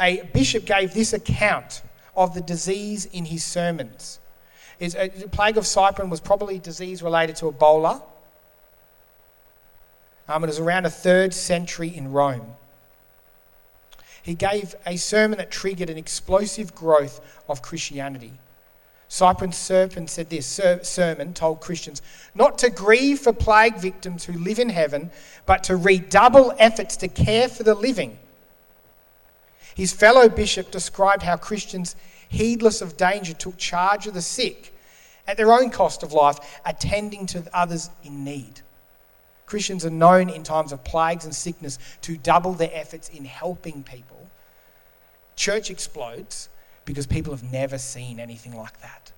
a 0.00 0.22
bishop 0.32 0.64
gave 0.64 0.94
this 0.94 1.12
account 1.12 1.82
of 2.16 2.32
the 2.32 2.40
disease 2.40 3.04
in 3.04 3.26
his 3.26 3.44
sermons. 3.44 4.18
Uh, 4.80 5.08
the 5.14 5.28
plague 5.30 5.58
of 5.58 5.66
Cyprian 5.66 6.08
was 6.08 6.20
probably 6.20 6.58
disease 6.58 7.02
related 7.02 7.36
to 7.36 7.52
Ebola. 7.52 8.02
Um, 10.26 10.42
it 10.42 10.46
was 10.46 10.58
around 10.58 10.84
the 10.84 10.90
third 10.90 11.34
century 11.34 11.94
in 11.94 12.10
Rome. 12.10 12.56
He 14.22 14.32
gave 14.32 14.74
a 14.86 14.96
sermon 14.96 15.36
that 15.36 15.50
triggered 15.50 15.90
an 15.90 15.98
explosive 15.98 16.74
growth 16.74 17.20
of 17.46 17.60
Christianity. 17.60 18.32
Cyprian's 19.08 19.56
sermon 19.56 20.08
said 20.08 20.30
this 20.30 20.60
sermon 20.82 21.32
told 21.32 21.60
Christians 21.60 22.02
not 22.34 22.58
to 22.58 22.70
grieve 22.70 23.20
for 23.20 23.32
plague 23.32 23.76
victims 23.76 24.24
who 24.24 24.32
live 24.32 24.58
in 24.58 24.68
heaven, 24.68 25.10
but 25.46 25.62
to 25.64 25.76
redouble 25.76 26.52
efforts 26.58 26.96
to 26.98 27.08
care 27.08 27.48
for 27.48 27.62
the 27.62 27.74
living. 27.74 28.18
His 29.76 29.92
fellow 29.92 30.28
bishop 30.28 30.70
described 30.70 31.22
how 31.22 31.36
Christians, 31.36 31.94
heedless 32.28 32.80
of 32.80 32.96
danger, 32.96 33.34
took 33.34 33.56
charge 33.58 34.06
of 34.06 34.14
the 34.14 34.22
sick 34.22 34.74
at 35.26 35.36
their 35.36 35.52
own 35.52 35.70
cost 35.70 36.02
of 36.02 36.12
life, 36.12 36.60
attending 36.64 37.26
to 37.26 37.44
others 37.52 37.90
in 38.02 38.24
need. 38.24 38.60
Christians 39.44 39.84
are 39.86 39.90
known 39.90 40.28
in 40.28 40.42
times 40.42 40.72
of 40.72 40.82
plagues 40.82 41.24
and 41.24 41.34
sickness 41.34 41.78
to 42.02 42.16
double 42.16 42.52
their 42.52 42.70
efforts 42.72 43.08
in 43.08 43.24
helping 43.24 43.82
people. 43.84 44.26
Church 45.36 45.70
explodes 45.70 46.48
because 46.86 47.06
people 47.06 47.34
have 47.34 47.52
never 47.52 47.76
seen 47.76 48.18
anything 48.18 48.56
like 48.56 48.80
that. 48.80 49.12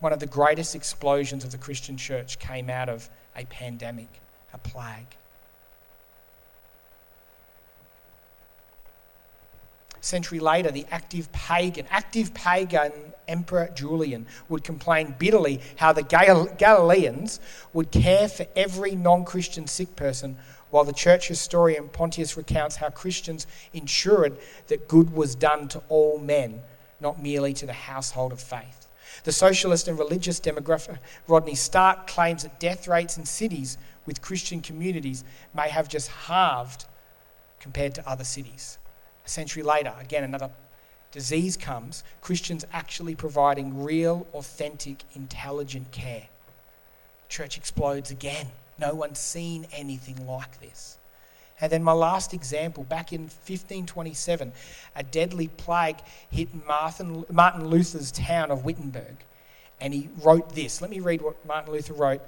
One 0.00 0.12
of 0.12 0.20
the 0.20 0.26
greatest 0.26 0.74
explosions 0.74 1.44
of 1.44 1.52
the 1.52 1.58
Christian 1.58 1.96
church 1.96 2.38
came 2.38 2.68
out 2.68 2.90
of 2.90 3.08
a 3.34 3.46
pandemic, 3.46 4.08
a 4.52 4.58
plague. 4.58 5.16
century 10.02 10.40
later, 10.40 10.70
the 10.70 10.84
active 10.90 11.32
pagan, 11.32 11.86
active 11.90 12.34
pagan 12.34 12.92
Emperor 13.28 13.70
Julian 13.74 14.26
would 14.48 14.64
complain 14.64 15.14
bitterly 15.18 15.60
how 15.76 15.92
the 15.92 16.02
Galileans 16.02 17.40
would 17.72 17.90
care 17.90 18.28
for 18.28 18.44
every 18.54 18.94
non 18.94 19.24
Christian 19.24 19.66
sick 19.66 19.96
person 19.96 20.36
while 20.72 20.84
the 20.84 20.92
church 20.92 21.28
historian 21.28 21.86
Pontius 21.90 22.34
recounts 22.34 22.76
how 22.76 22.88
Christians 22.88 23.46
ensured 23.74 24.38
that 24.68 24.88
good 24.88 25.12
was 25.12 25.34
done 25.34 25.68
to 25.68 25.82
all 25.90 26.18
men, 26.18 26.62
not 26.98 27.22
merely 27.22 27.52
to 27.52 27.66
the 27.66 27.74
household 27.74 28.32
of 28.32 28.40
faith. 28.40 28.88
The 29.24 29.32
socialist 29.32 29.86
and 29.86 29.98
religious 29.98 30.40
demographer 30.40 30.98
Rodney 31.28 31.56
Stark 31.56 32.06
claims 32.06 32.42
that 32.44 32.58
death 32.58 32.88
rates 32.88 33.18
in 33.18 33.26
cities 33.26 33.76
with 34.06 34.22
Christian 34.22 34.62
communities 34.62 35.24
may 35.54 35.68
have 35.68 35.88
just 35.90 36.08
halved 36.08 36.86
compared 37.60 37.94
to 37.96 38.08
other 38.08 38.24
cities. 38.24 38.78
A 39.26 39.28
century 39.28 39.62
later, 39.62 39.92
again, 40.00 40.24
another 40.24 40.48
disease 41.10 41.54
comes, 41.54 42.02
Christians 42.22 42.64
actually 42.72 43.14
providing 43.14 43.84
real, 43.84 44.26
authentic, 44.32 45.04
intelligent 45.12 45.92
care. 45.92 46.28
Church 47.28 47.58
explodes 47.58 48.10
again. 48.10 48.46
No 48.82 48.96
one's 48.96 49.20
seen 49.20 49.68
anything 49.72 50.26
like 50.26 50.60
this. 50.60 50.98
And 51.60 51.70
then 51.70 51.84
my 51.84 51.92
last 51.92 52.34
example, 52.34 52.82
back 52.82 53.12
in 53.12 53.20
1527, 53.20 54.52
a 54.96 55.02
deadly 55.04 55.46
plague 55.46 55.98
hit 56.30 56.48
Martin, 56.66 57.24
Martin 57.30 57.68
Luther's 57.68 58.10
town 58.10 58.50
of 58.50 58.64
Wittenberg. 58.64 59.14
And 59.80 59.94
he 59.94 60.08
wrote 60.20 60.56
this. 60.56 60.82
Let 60.82 60.90
me 60.90 60.98
read 60.98 61.22
what 61.22 61.36
Martin 61.46 61.72
Luther 61.72 61.92
wrote 61.92 62.22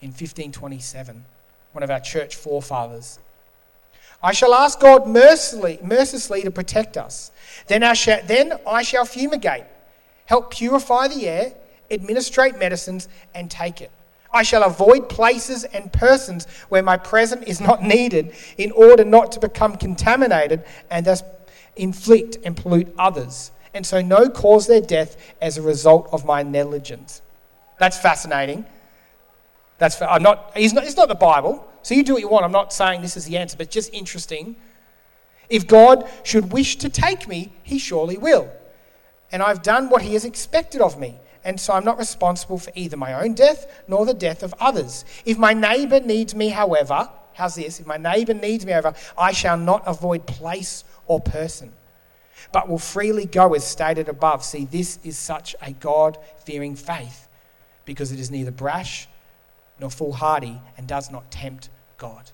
in 0.00 0.08
1527, 0.08 1.24
one 1.70 1.84
of 1.84 1.90
our 1.90 2.00
church 2.00 2.34
forefathers. 2.34 3.20
I 4.24 4.32
shall 4.32 4.54
ask 4.54 4.80
God 4.80 5.06
mercilessly, 5.06 5.78
mercilessly 5.84 6.42
to 6.42 6.50
protect 6.50 6.96
us. 6.96 7.30
Then 7.68 7.84
I, 7.84 7.92
shall, 7.92 8.20
then 8.24 8.54
I 8.66 8.82
shall 8.82 9.04
fumigate, 9.04 9.66
help 10.26 10.52
purify 10.52 11.06
the 11.06 11.28
air, 11.28 11.52
administrate 11.92 12.58
medicines, 12.58 13.08
and 13.36 13.48
take 13.48 13.80
it. 13.80 13.92
I 14.32 14.42
shall 14.42 14.62
avoid 14.62 15.08
places 15.08 15.64
and 15.64 15.92
persons 15.92 16.46
where 16.68 16.82
my 16.82 16.96
presence 16.96 17.44
is 17.46 17.60
not 17.60 17.82
needed 17.82 18.34
in 18.56 18.70
order 18.72 19.04
not 19.04 19.32
to 19.32 19.40
become 19.40 19.76
contaminated 19.76 20.64
and 20.90 21.04
thus 21.04 21.22
inflict 21.76 22.38
and 22.44 22.56
pollute 22.56 22.92
others, 22.98 23.50
and 23.74 23.86
so 23.86 24.00
no 24.00 24.28
cause 24.28 24.66
their 24.66 24.80
death 24.80 25.16
as 25.40 25.58
a 25.58 25.62
result 25.62 26.08
of 26.12 26.24
my 26.24 26.42
negligence. 26.42 27.22
That's 27.78 27.98
fascinating. 27.98 28.64
That's 29.78 30.00
I'm 30.00 30.22
not, 30.22 30.52
he's 30.56 30.72
not, 30.72 30.84
it's 30.84 30.96
not 30.96 31.08
the 31.08 31.14
Bible, 31.14 31.66
so 31.82 31.94
you 31.94 32.04
do 32.04 32.14
what 32.14 32.22
you 32.22 32.28
want. 32.28 32.44
I'm 32.44 32.52
not 32.52 32.72
saying 32.72 33.02
this 33.02 33.16
is 33.16 33.24
the 33.24 33.36
answer, 33.38 33.56
but 33.56 33.70
just 33.70 33.92
interesting. 33.92 34.56
If 35.48 35.66
God 35.66 36.08
should 36.22 36.52
wish 36.52 36.76
to 36.76 36.88
take 36.88 37.26
me, 37.28 37.52
he 37.62 37.78
surely 37.78 38.16
will. 38.16 38.50
And 39.32 39.42
I've 39.42 39.62
done 39.62 39.88
what 39.88 40.02
he 40.02 40.12
has 40.12 40.24
expected 40.24 40.80
of 40.80 40.98
me 40.98 41.18
and 41.44 41.60
so 41.60 41.72
I'm 41.72 41.84
not 41.84 41.98
responsible 41.98 42.58
for 42.58 42.70
either 42.74 42.96
my 42.96 43.14
own 43.14 43.34
death 43.34 43.82
nor 43.88 44.06
the 44.06 44.14
death 44.14 44.42
of 44.42 44.54
others. 44.60 45.04
If 45.24 45.38
my 45.38 45.52
neighbour 45.52 46.00
needs 46.00 46.34
me, 46.34 46.48
however, 46.48 47.08
how's 47.34 47.56
this? 47.56 47.80
If 47.80 47.86
my 47.86 47.96
neighbour 47.96 48.34
needs 48.34 48.64
me, 48.64 48.72
however, 48.72 48.94
I 49.18 49.32
shall 49.32 49.56
not 49.56 49.82
avoid 49.86 50.26
place 50.26 50.84
or 51.06 51.20
person, 51.20 51.72
but 52.52 52.68
will 52.68 52.78
freely 52.78 53.26
go 53.26 53.54
as 53.54 53.66
stated 53.66 54.08
above. 54.08 54.44
See, 54.44 54.66
this 54.66 54.98
is 55.02 55.18
such 55.18 55.56
a 55.60 55.72
God 55.72 56.18
fearing 56.44 56.76
faith 56.76 57.28
because 57.84 58.12
it 58.12 58.20
is 58.20 58.30
neither 58.30 58.52
brash 58.52 59.08
nor 59.80 59.90
foolhardy 59.90 60.60
and 60.76 60.86
does 60.86 61.10
not 61.10 61.30
tempt 61.30 61.70
God. 61.98 62.30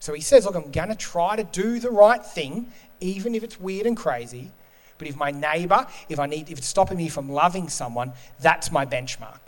So 0.00 0.12
he 0.12 0.20
says, 0.20 0.44
Look, 0.44 0.54
I'm 0.54 0.70
going 0.70 0.88
to 0.88 0.94
try 0.94 1.36
to 1.36 1.44
do 1.44 1.78
the 1.78 1.90
right 1.90 2.24
thing, 2.24 2.70
even 3.00 3.34
if 3.34 3.42
it's 3.42 3.58
weird 3.58 3.86
and 3.86 3.96
crazy 3.96 4.52
but 4.98 5.08
if 5.08 5.16
my 5.16 5.30
neighbor, 5.30 5.86
if 6.08 6.18
I 6.18 6.26
need, 6.26 6.50
if 6.50 6.58
it's 6.58 6.68
stopping 6.68 6.98
me 6.98 7.08
from 7.08 7.30
loving 7.30 7.68
someone, 7.68 8.12
that's 8.40 8.70
my 8.70 8.86
benchmark. 8.86 9.40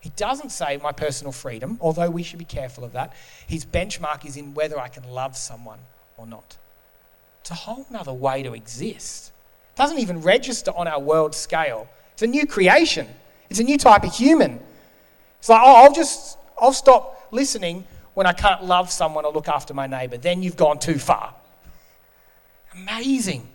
He 0.00 0.10
doesn't 0.10 0.50
say 0.50 0.78
my 0.82 0.92
personal 0.92 1.32
freedom, 1.32 1.78
although 1.80 2.10
we 2.10 2.22
should 2.22 2.38
be 2.38 2.44
careful 2.44 2.84
of 2.84 2.92
that. 2.92 3.14
His 3.46 3.64
benchmark 3.64 4.24
is 4.24 4.36
in 4.36 4.54
whether 4.54 4.78
I 4.78 4.88
can 4.88 5.04
love 5.04 5.36
someone 5.36 5.80
or 6.16 6.26
not. 6.26 6.56
It's 7.40 7.50
a 7.50 7.54
whole 7.54 7.86
other 7.94 8.12
way 8.12 8.42
to 8.42 8.54
exist. 8.54 9.32
It 9.74 9.78
doesn't 9.78 9.98
even 9.98 10.20
register 10.20 10.70
on 10.76 10.86
our 10.86 11.00
world 11.00 11.34
scale. 11.34 11.88
It's 12.12 12.22
a 12.22 12.26
new 12.26 12.46
creation. 12.46 13.08
It's 13.50 13.60
a 13.60 13.64
new 13.64 13.78
type 13.78 14.04
of 14.04 14.14
human. 14.14 14.60
It's 15.38 15.48
like, 15.48 15.60
oh, 15.62 15.84
I'll 15.84 15.92
just, 15.92 16.38
I'll 16.60 16.72
stop 16.72 17.28
listening 17.30 17.84
when 18.14 18.26
I 18.26 18.32
can't 18.32 18.64
love 18.64 18.90
someone 18.90 19.24
or 19.24 19.32
look 19.32 19.48
after 19.48 19.74
my 19.74 19.86
neighbor. 19.86 20.16
Then 20.16 20.42
you've 20.42 20.56
gone 20.56 20.78
too 20.78 20.98
far. 20.98 21.34
Amazing. 22.74 23.48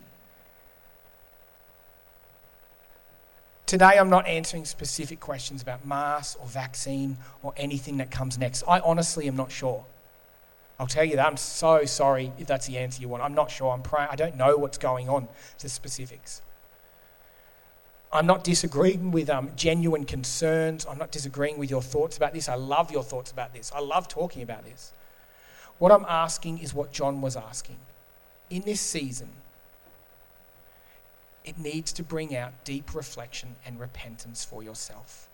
Today, 3.65 3.97
I'm 3.97 4.10
not 4.10 4.28
answering 4.28 4.65
specific 4.65 5.19
questions 5.19 5.62
about 5.62 5.86
mask 5.86 6.38
or 6.41 6.47
vaccine 6.47 7.17
or 7.41 7.54
anything 7.56 7.97
that 7.97 8.12
comes 8.12 8.38
next. 8.38 8.63
I 8.67 8.80
honestly 8.82 9.28
am 9.28 9.36
not 9.36 9.52
sure. 9.52 9.86
I'll 10.80 10.88
tell 10.88 11.06
you 11.06 11.15
that. 11.15 11.26
I'm 11.26 11.38
so 11.38 11.86
sorry 11.86 12.34
if 12.38 12.47
that's 12.47 12.67
the 12.67 12.78
answer 12.78 13.02
you 13.02 13.08
want. 13.08 13.23
I'm 13.23 13.34
not 13.34 13.49
sure. 13.49 13.71
I'm 13.71 13.82
praying. 13.82 14.10
I 14.12 14.15
don't 14.15 14.36
know 14.36 14.58
what's 14.58 14.78
going 14.78 15.08
on, 15.08 15.28
the 15.60 15.69
specifics. 15.69 16.41
I'm 18.12 18.28
not 18.28 18.43
disagreeing 18.43 19.12
with 19.12 19.30
um, 19.30 19.52
genuine 19.56 20.06
concerns. 20.06 20.86
I'm 20.86 20.97
not 20.97 21.12
disagreeing 21.12 21.58
with 21.58 21.71
your 21.71 21.82
thoughts 21.82 22.17
about 22.17 22.34
this. 22.34 22.47
I 22.49 22.56
love 22.56 22.91
your 22.91 23.02
thoughts 23.02 23.32
about 23.32 23.54
this. 23.54 23.71
I 23.73 23.80
love 23.80 24.08
talking 24.08 24.43
about 24.43 24.65
this. 24.65 24.93
What 25.80 25.91
I'm 25.91 26.06
asking 26.08 26.60
is 26.60 26.73
what 26.73 26.91
John 26.91 27.21
was 27.21 27.36
asking. 27.36 27.78
In 28.49 28.62
this 28.62 28.82
season, 28.82 29.30
it 31.46 31.58
needs 31.58 31.91
to 31.94 32.04
bring 32.04 32.35
out 32.35 32.63
deep 32.63 32.96
reflection 32.96 33.56
and 33.65 33.79
repentance 33.79 34.46
for 34.46 34.63
yourself. 34.63 35.27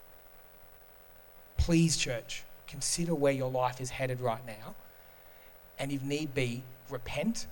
Please, 1.58 1.98
church, 1.98 2.44
consider 2.68 3.14
where 3.14 3.34
your 3.34 3.52
life 3.52 3.80
is 3.80 3.92
headed 3.92 4.22
right 4.22 4.46
now. 4.46 4.76
And 5.78 5.92
if 5.92 6.02
need 6.04 6.34
be, 6.34 6.64
repent 6.90 7.48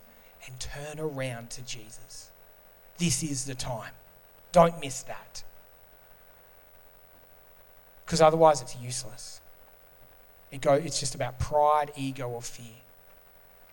and 0.46 0.60
turn 0.60 1.00
around 1.00 1.50
to 1.52 1.62
Jesus. 1.62 2.32
This 2.98 3.22
is 3.22 3.46
the 3.46 3.56
time. 3.56 3.92
Don't 4.52 4.80
miss 4.82 5.04
that. 5.04 5.44
Because 8.06 8.22
otherwise, 8.22 8.62
it's 8.62 8.76
useless. 8.78 9.42
It 10.52 10.62
go, 10.62 10.74
it's 10.74 11.00
just 11.00 11.14
about 11.14 11.40
pride, 11.40 11.92
ego, 11.96 12.30
or 12.30 12.42
fear. 12.42 12.82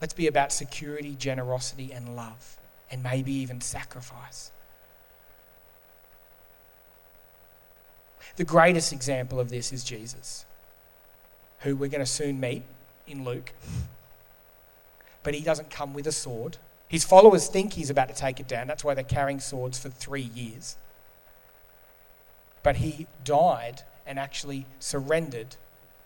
Let's 0.01 0.13
be 0.13 0.27
about 0.27 0.53
security, 0.53 1.15
generosity, 1.15 1.93
and 1.93 2.17
love, 2.17 2.59
and 2.91 3.03
maybe 3.03 3.33
even 3.33 3.61
sacrifice. 3.61 4.51
The 8.37 8.45
greatest 8.45 8.93
example 8.93 9.39
of 9.39 9.49
this 9.49 9.73
is 9.73 9.85
Jesus, 9.85 10.45
who 11.61 11.77
we're 11.77 11.91
going 11.91 12.01
to 12.01 12.07
soon 12.07 12.41
meet 12.41 12.65
in 13.07 13.25
Luke. 13.25 13.53
But 15.23 15.35
he 15.35 15.41
doesn't 15.41 15.71
come 15.71 15.95
with 15.95 16.07
a 16.07 16.13
sword. 16.13 16.59
His 16.89 17.05
followers 17.05 17.49
think 17.49 17.75
he's 17.75 17.91
about 17.91 18.09
to 18.09 18.15
take 18.15 18.41
it 18.41 18.49
down. 18.49 18.67
That's 18.67 18.85
why 18.85 18.95
they're 18.95 19.05
carrying 19.05 19.41
swords 19.41 19.79
for 19.79 19.89
three 19.89 20.31
years. 20.35 20.77
But 22.63 22.77
he 22.77 23.07
died 23.25 23.83
and 24.07 24.19
actually 24.19 24.67
surrendered 24.79 25.57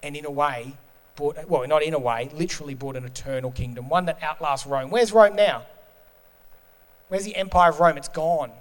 and 0.03 0.16
in 0.16 0.24
a 0.24 0.31
way, 0.31 0.76
brought, 1.16 1.49
well, 1.49 1.66
not 1.66 1.83
in 1.83 1.95
a 1.95 1.99
way, 1.99 2.31
literally 2.33 2.74
brought 2.74 2.97
an 2.97 3.05
eternal 3.05 3.51
kingdom, 3.51 3.89
one 3.89 4.05
that 4.07 4.18
outlasts 4.22 4.66
Rome. 4.66 4.91
Where's 4.91 5.12
Rome 5.12 5.35
now? 5.35 5.64
Where's 7.09 7.24
the 7.24 7.37
Empire 7.37 7.70
of 7.70 7.81
Rome? 7.81 7.97
It's 7.97 8.09
gone. 8.09 8.53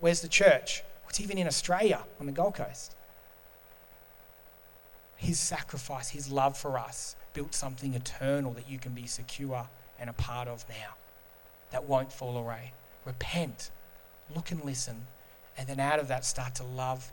Where's 0.00 0.20
the 0.20 0.28
church? 0.28 0.82
It's 1.08 1.20
even 1.20 1.38
in 1.38 1.46
Australia 1.46 2.00
on 2.20 2.26
the 2.26 2.32
Gold 2.32 2.54
Coast. 2.54 2.94
His 5.16 5.38
sacrifice, 5.38 6.10
his 6.10 6.30
love 6.30 6.56
for 6.56 6.78
us, 6.78 7.16
built 7.32 7.54
something 7.54 7.94
eternal 7.94 8.52
that 8.52 8.68
you 8.68 8.78
can 8.78 8.92
be 8.92 9.06
secure 9.06 9.68
and 9.98 10.10
a 10.10 10.12
part 10.12 10.48
of 10.48 10.64
now 10.68 10.94
that 11.70 11.84
won't 11.84 12.12
fall 12.12 12.36
away. 12.36 12.72
Repent, 13.04 13.70
look 14.34 14.50
and 14.50 14.64
listen, 14.64 15.06
and 15.56 15.68
then 15.68 15.80
out 15.80 15.98
of 15.98 16.08
that 16.08 16.24
start 16.24 16.54
to 16.56 16.64
love 16.64 17.12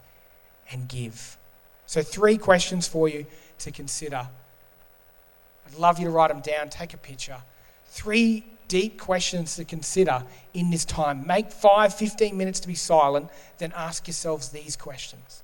and 0.72 0.88
give. 0.88 1.38
So, 1.86 2.02
three 2.02 2.38
questions 2.38 2.88
for 2.88 3.08
you 3.08 3.26
to 3.60 3.72
consider. 3.72 4.28
I'd 5.66 5.76
love 5.76 6.00
you 6.00 6.06
to 6.06 6.12
write 6.12 6.30
them 6.30 6.42
down, 6.42 6.70
take 6.70 6.94
a 6.94 6.98
picture. 6.98 7.38
Three 7.86 8.46
deep 8.68 9.00
questions 9.00 9.56
to 9.58 9.66
consider 9.66 10.24
in 10.54 10.72
this 10.72 10.84
time. 10.84 11.28
Make 11.28 11.52
five, 11.52 11.94
15 11.94 12.36
minutes 12.36 12.60
to 12.62 12.68
be 12.68 12.76
silent, 12.76 13.30
then 13.60 13.72
ask 13.76 14.08
yourselves 14.08 14.50
these 14.50 14.76
questions 14.76 15.44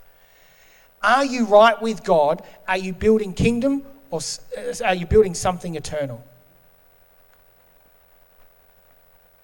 Are 1.02 1.26
you 1.26 1.46
right 1.46 1.82
with 1.82 2.04
God? 2.04 2.44
Are 2.68 2.78
you 2.78 2.94
building 2.94 3.34
kingdom 3.34 3.84
or 4.12 4.20
uh, 4.58 4.74
are 4.86 4.96
you 4.96 5.06
building 5.06 5.34
something 5.34 5.76
eternal? 5.76 6.24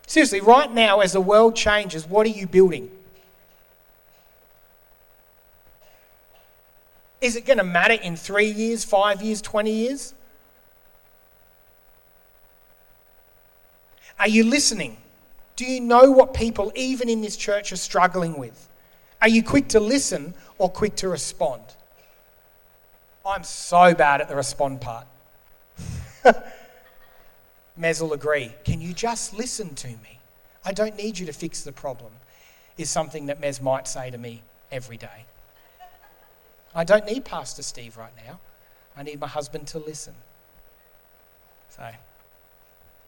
Seriously, 0.08 0.42
right 0.42 0.72
now, 0.72 1.00
as 1.00 1.14
the 1.14 1.22
world 1.22 1.56
changes, 1.56 2.08
what 2.08 2.26
are 2.26 2.30
you 2.30 2.48
building? 2.48 2.92
Is 7.22 7.36
it 7.36 7.46
going 7.46 7.58
to 7.58 7.64
matter 7.64 7.96
in 7.96 8.16
three 8.16 8.52
years, 8.52 8.84
five 8.84 9.22
years, 9.22 9.42
20 9.42 9.72
years? 9.72 10.14
Are 14.20 14.28
you 14.28 14.44
listening? 14.44 14.98
Do 15.56 15.66
you 15.66 15.82
know 15.82 16.12
what 16.12 16.34
people, 16.34 16.72
even 16.76 17.10
in 17.10 17.22
this 17.22 17.36
church, 17.36 17.72
are 17.72 17.78
struggling 17.78 18.38
with? 18.38 18.70
Are 19.22 19.28
you 19.28 19.42
quick 19.42 19.70
to 19.70 19.80
listen 19.80 20.36
or 20.58 20.70
quick 20.70 20.96
to 20.98 21.10
respond? 21.10 21.64
I'm 23.26 23.44
so 23.44 23.94
bad 23.94 24.22
at 24.22 24.30
the 24.30 24.36
respond 24.36 24.82
part. 24.82 25.08
Mez 27.80 28.02
will 28.02 28.14
agree. 28.14 28.54
Can 28.64 28.82
you 28.82 28.94
just 28.94 29.38
listen 29.38 29.76
to 29.76 29.88
me? 29.88 30.20
I 30.64 30.72
don't 30.72 30.96
need 30.96 31.20
you 31.20 31.26
to 31.26 31.34
fix 31.34 31.64
the 31.64 31.72
problem, 31.72 32.12
is 32.78 32.90
something 32.90 33.26
that 33.28 33.42
Mez 33.42 33.62
might 33.62 33.88
say 33.88 34.10
to 34.10 34.18
me 34.18 34.44
every 34.72 34.98
day. 34.98 35.26
I 36.74 36.84
don't 36.84 37.06
need 37.06 37.26
Pastor 37.26 37.64
Steve 37.64 37.98
right 37.98 38.14
now. 38.26 38.40
I 38.98 39.04
need 39.04 39.20
my 39.20 39.28
husband 39.28 39.68
to 39.70 39.80
listen. 39.80 40.16
So, 41.70 41.90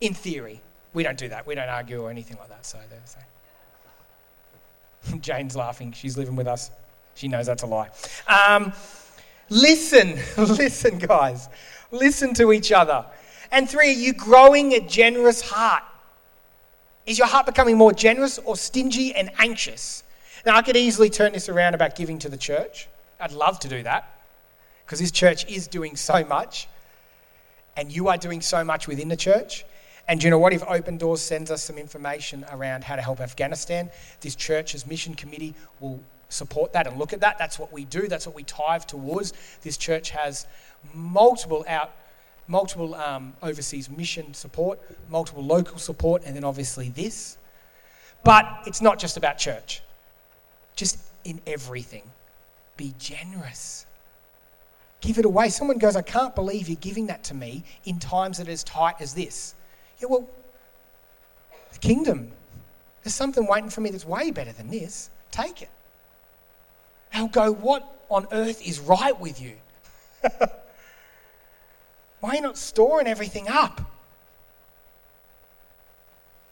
in 0.01 0.13
theory, 0.13 0.61
we 0.93 1.03
don't 1.03 1.17
do 1.17 1.29
that. 1.29 1.47
We 1.47 1.55
don't 1.55 1.69
argue 1.69 2.01
or 2.01 2.09
anything 2.09 2.37
like 2.37 2.49
that. 2.49 2.65
So, 2.65 2.79
so. 3.05 3.19
Jane's 5.21 5.55
laughing. 5.55 5.91
She's 5.91 6.17
living 6.17 6.35
with 6.35 6.47
us. 6.47 6.71
She 7.17 7.27
knows 7.27 7.47
that's 7.47 7.63
a 7.63 7.67
lie. 7.67 7.89
Um, 8.27 8.71
listen, 9.49 10.19
listen, 10.37 10.99
guys. 10.99 11.49
Listen 11.91 12.33
to 12.35 12.53
each 12.53 12.71
other. 12.71 13.05
And 13.51 13.67
three, 13.67 13.89
are 13.89 13.99
you 13.99 14.13
growing 14.13 14.73
a 14.73 14.79
generous 14.79 15.41
heart? 15.41 15.83
Is 17.07 17.17
your 17.17 17.27
heart 17.27 17.47
becoming 17.47 17.75
more 17.75 17.91
generous 17.91 18.37
or 18.37 18.55
stingy 18.55 19.15
and 19.15 19.31
anxious? 19.39 20.03
Now, 20.45 20.57
I 20.57 20.61
could 20.61 20.77
easily 20.77 21.09
turn 21.09 21.33
this 21.33 21.49
around 21.49 21.73
about 21.73 21.95
giving 21.95 22.19
to 22.19 22.29
the 22.29 22.37
church. 22.37 22.87
I'd 23.19 23.31
love 23.31 23.59
to 23.61 23.67
do 23.67 23.81
that 23.83 24.21
because 24.85 24.99
this 24.99 25.11
church 25.11 25.49
is 25.49 25.67
doing 25.67 25.95
so 25.95 26.23
much 26.23 26.67
and 27.75 27.91
you 27.91 28.09
are 28.09 28.17
doing 28.17 28.41
so 28.41 28.63
much 28.63 28.87
within 28.87 29.07
the 29.07 29.15
church. 29.15 29.65
And 30.07 30.23
you 30.23 30.29
know 30.29 30.37
what? 30.37 30.53
If 30.53 30.63
Open 30.67 30.97
Doors 30.97 31.21
sends 31.21 31.49
us 31.49 31.63
some 31.63 31.77
information 31.77 32.45
around 32.51 32.83
how 32.83 32.95
to 32.95 33.01
help 33.01 33.19
Afghanistan, 33.19 33.89
this 34.21 34.35
church's 34.35 34.85
mission 34.85 35.15
committee 35.15 35.55
will 35.79 35.99
support 36.29 36.73
that 36.73 36.87
and 36.87 36.97
look 36.97 37.13
at 37.13 37.21
that. 37.21 37.37
That's 37.37 37.57
what 37.57 37.71
we 37.71 37.85
do. 37.85 38.07
That's 38.07 38.25
what 38.25 38.35
we 38.35 38.43
tithe 38.43 38.83
towards. 38.83 39.33
This 39.61 39.77
church 39.77 40.09
has 40.11 40.45
multiple 40.93 41.65
out, 41.67 41.93
multiple 42.47 42.95
um, 42.95 43.33
overseas 43.41 43.89
mission 43.89 44.33
support, 44.33 44.79
multiple 45.09 45.43
local 45.43 45.77
support, 45.77 46.23
and 46.25 46.35
then 46.35 46.43
obviously 46.43 46.89
this. 46.89 47.37
But 48.23 48.45
it's 48.65 48.81
not 48.81 48.99
just 48.99 49.17
about 49.17 49.37
church. 49.37 49.81
Just 50.75 50.99
in 51.23 51.41
everything 51.47 52.03
be 52.77 52.93
generous. 52.99 53.85
Give 55.01 55.17
it 55.17 55.25
away. 55.25 55.49
Someone 55.49 55.77
goes, 55.77 55.95
I 55.95 56.01
can't 56.01 56.33
believe 56.35 56.69
you're 56.69 56.77
giving 56.77 57.07
that 57.07 57.23
to 57.25 57.33
me 57.33 57.63
in 57.85 57.99
times 57.99 58.37
that 58.37 58.47
are 58.47 58.51
as 58.51 58.63
tight 58.63 58.95
as 58.99 59.13
this. 59.13 59.55
Yeah, 59.99 60.07
well, 60.09 60.27
the 61.73 61.79
kingdom, 61.79 62.31
there's 63.03 63.15
something 63.15 63.45
waiting 63.47 63.69
for 63.69 63.81
me 63.81 63.89
that's 63.89 64.05
way 64.05 64.31
better 64.31 64.51
than 64.51 64.69
this. 64.69 65.09
Take 65.31 65.61
it. 65.61 65.69
They'll 67.17 67.27
go, 67.27 67.51
What 67.51 67.83
on 68.09 68.27
earth 68.31 68.65
is 68.65 68.79
right 68.79 69.19
with 69.19 69.41
you? 69.41 69.55
Why 72.19 72.29
are 72.29 72.35
you 72.35 72.41
not 72.41 72.57
storing 72.57 73.07
everything 73.07 73.47
up? 73.47 73.81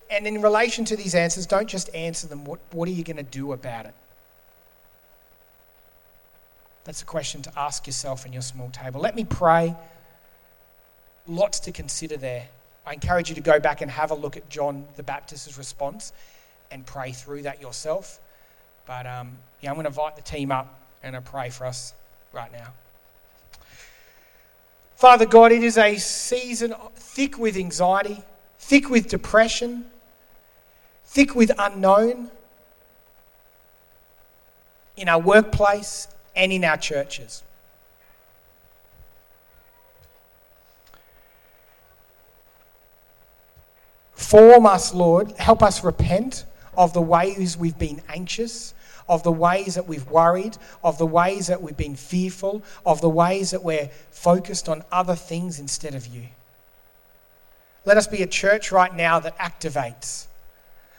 And 0.10 0.26
in 0.26 0.42
relation 0.42 0.86
to 0.86 0.96
these 0.96 1.14
answers, 1.14 1.46
don't 1.46 1.68
just 1.68 1.94
answer 1.94 2.28
them. 2.28 2.46
What, 2.46 2.60
what 2.72 2.88
are 2.88 2.92
you 2.92 3.04
going 3.04 3.18
to 3.18 3.24
do 3.24 3.54
about 3.54 3.86
it? 3.86 3.94
That's 6.84 7.02
a 7.02 7.06
question 7.06 7.42
to 7.44 7.52
ask 7.58 7.86
yourself 7.86 8.26
in 8.26 8.34
your 8.34 8.44
small 8.44 8.70
table. 8.70 9.02
Let 9.02 9.16
me 9.16 9.24
pray. 9.24 9.76
Lots 11.28 11.60
to 11.62 11.72
consider 11.72 12.18
there. 12.18 12.48
I 12.86 12.94
encourage 12.94 13.30
you 13.30 13.36
to 13.36 13.42
go 13.42 13.60
back 13.60 13.82
and 13.82 13.90
have 13.90 14.12
a 14.12 14.16
look 14.16 14.38
at 14.38 14.48
John 14.50 14.86
the 14.96 15.04
Baptist's 15.04 15.58
response 15.58 16.14
and 16.70 16.86
pray 16.86 17.12
through 17.12 17.44
that 17.44 17.62
yourself. 17.62 18.20
But 18.86 19.06
um, 19.08 19.38
yeah, 19.62 19.70
I'm 19.70 19.76
going 19.76 19.86
to 19.86 19.90
invite 19.90 20.16
the 20.16 20.22
team 20.22 20.52
up 20.52 20.80
and 21.04 21.16
I 21.16 21.20
pray 21.20 21.50
for 21.50 21.66
us 21.66 21.94
right 22.34 22.52
now. 22.52 22.74
Father 24.96 25.26
God, 25.26 25.52
it 25.52 25.64
is 25.64 25.78
a 25.78 25.98
season 25.98 26.74
thick 26.96 27.38
with 27.38 27.58
anxiety, 27.58 28.24
thick 28.60 28.90
with 28.90 29.08
depression, 29.08 29.86
thick 31.06 31.36
with 31.36 31.52
unknown 31.58 32.30
in 34.98 35.10
our 35.10 35.20
workplace, 35.20 36.08
and 36.36 36.52
in 36.52 36.64
our 36.64 36.78
churches. 36.78 37.44
Form 44.14 44.66
us, 44.66 44.94
Lord. 44.94 45.32
Help 45.34 45.62
us 45.62 45.84
repent 45.84 46.46
of 46.78 46.94
the 46.94 47.02
ways 47.02 47.58
we've 47.58 47.78
been 47.78 48.02
anxious, 48.10 48.74
of 49.08 49.24
the 49.24 49.32
ways 49.32 49.76
that 49.76 49.88
we've 49.88 50.10
worried, 50.10 50.58
of 50.84 50.98
the 50.98 51.06
ways 51.06 51.48
that 51.48 51.62
we've 51.62 51.78
been 51.78 51.96
fearful, 51.96 52.64
of 52.86 53.02
the 53.02 53.10
ways 53.10 53.52
that 53.52 53.64
we're 53.64 53.90
focused 54.10 54.68
on 54.68 54.84
other 54.92 55.16
things 55.16 55.60
instead 55.60 55.96
of 55.96 56.08
you. 56.08 56.24
Let 57.86 57.98
us 57.98 58.08
be 58.08 58.24
a 58.24 58.28
church 58.28 58.72
right 58.72 58.94
now 58.94 59.20
that 59.20 59.38
activates. 59.38 60.26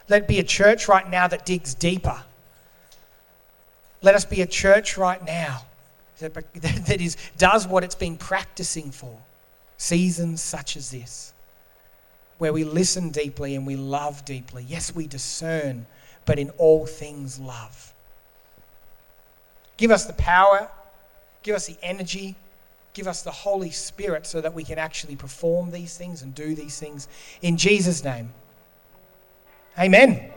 Let 0.08 0.22
it 0.22 0.28
be 0.28 0.38
a 0.38 0.44
church 0.44 0.88
right 0.88 1.08
now 1.08 1.26
that 1.26 1.44
digs 1.44 1.74
deeper. 1.74 2.22
Let 4.02 4.14
us 4.14 4.24
be 4.24 4.40
a 4.40 4.46
church 4.46 4.96
right 4.96 5.24
now 5.24 5.62
that, 6.20 6.32
that 6.54 7.00
is, 7.00 7.16
does 7.36 7.66
what 7.66 7.82
it's 7.82 7.96
been 7.96 8.16
practicing 8.16 8.90
for 8.90 9.18
seasons 9.78 10.40
such 10.40 10.76
as 10.76 10.90
this, 10.90 11.34
where 12.38 12.52
we 12.52 12.64
listen 12.64 13.10
deeply 13.10 13.56
and 13.56 13.66
we 13.66 13.76
love 13.76 14.24
deeply. 14.24 14.64
Yes, 14.68 14.94
we 14.94 15.06
discern, 15.06 15.86
but 16.24 16.38
in 16.38 16.50
all 16.50 16.86
things, 16.86 17.40
love. 17.40 17.92
Give 19.76 19.90
us 19.90 20.04
the 20.06 20.12
power, 20.14 20.68
give 21.42 21.54
us 21.54 21.66
the 21.66 21.76
energy, 21.82 22.36
give 22.94 23.06
us 23.06 23.22
the 23.22 23.30
Holy 23.30 23.70
Spirit 23.70 24.26
so 24.26 24.40
that 24.40 24.54
we 24.54 24.64
can 24.64 24.78
actually 24.78 25.16
perform 25.16 25.70
these 25.70 25.96
things 25.96 26.22
and 26.22 26.34
do 26.34 26.54
these 26.54 26.78
things 26.78 27.08
in 27.42 27.56
Jesus' 27.56 28.02
name. 28.02 28.32
Amen. 29.78 30.32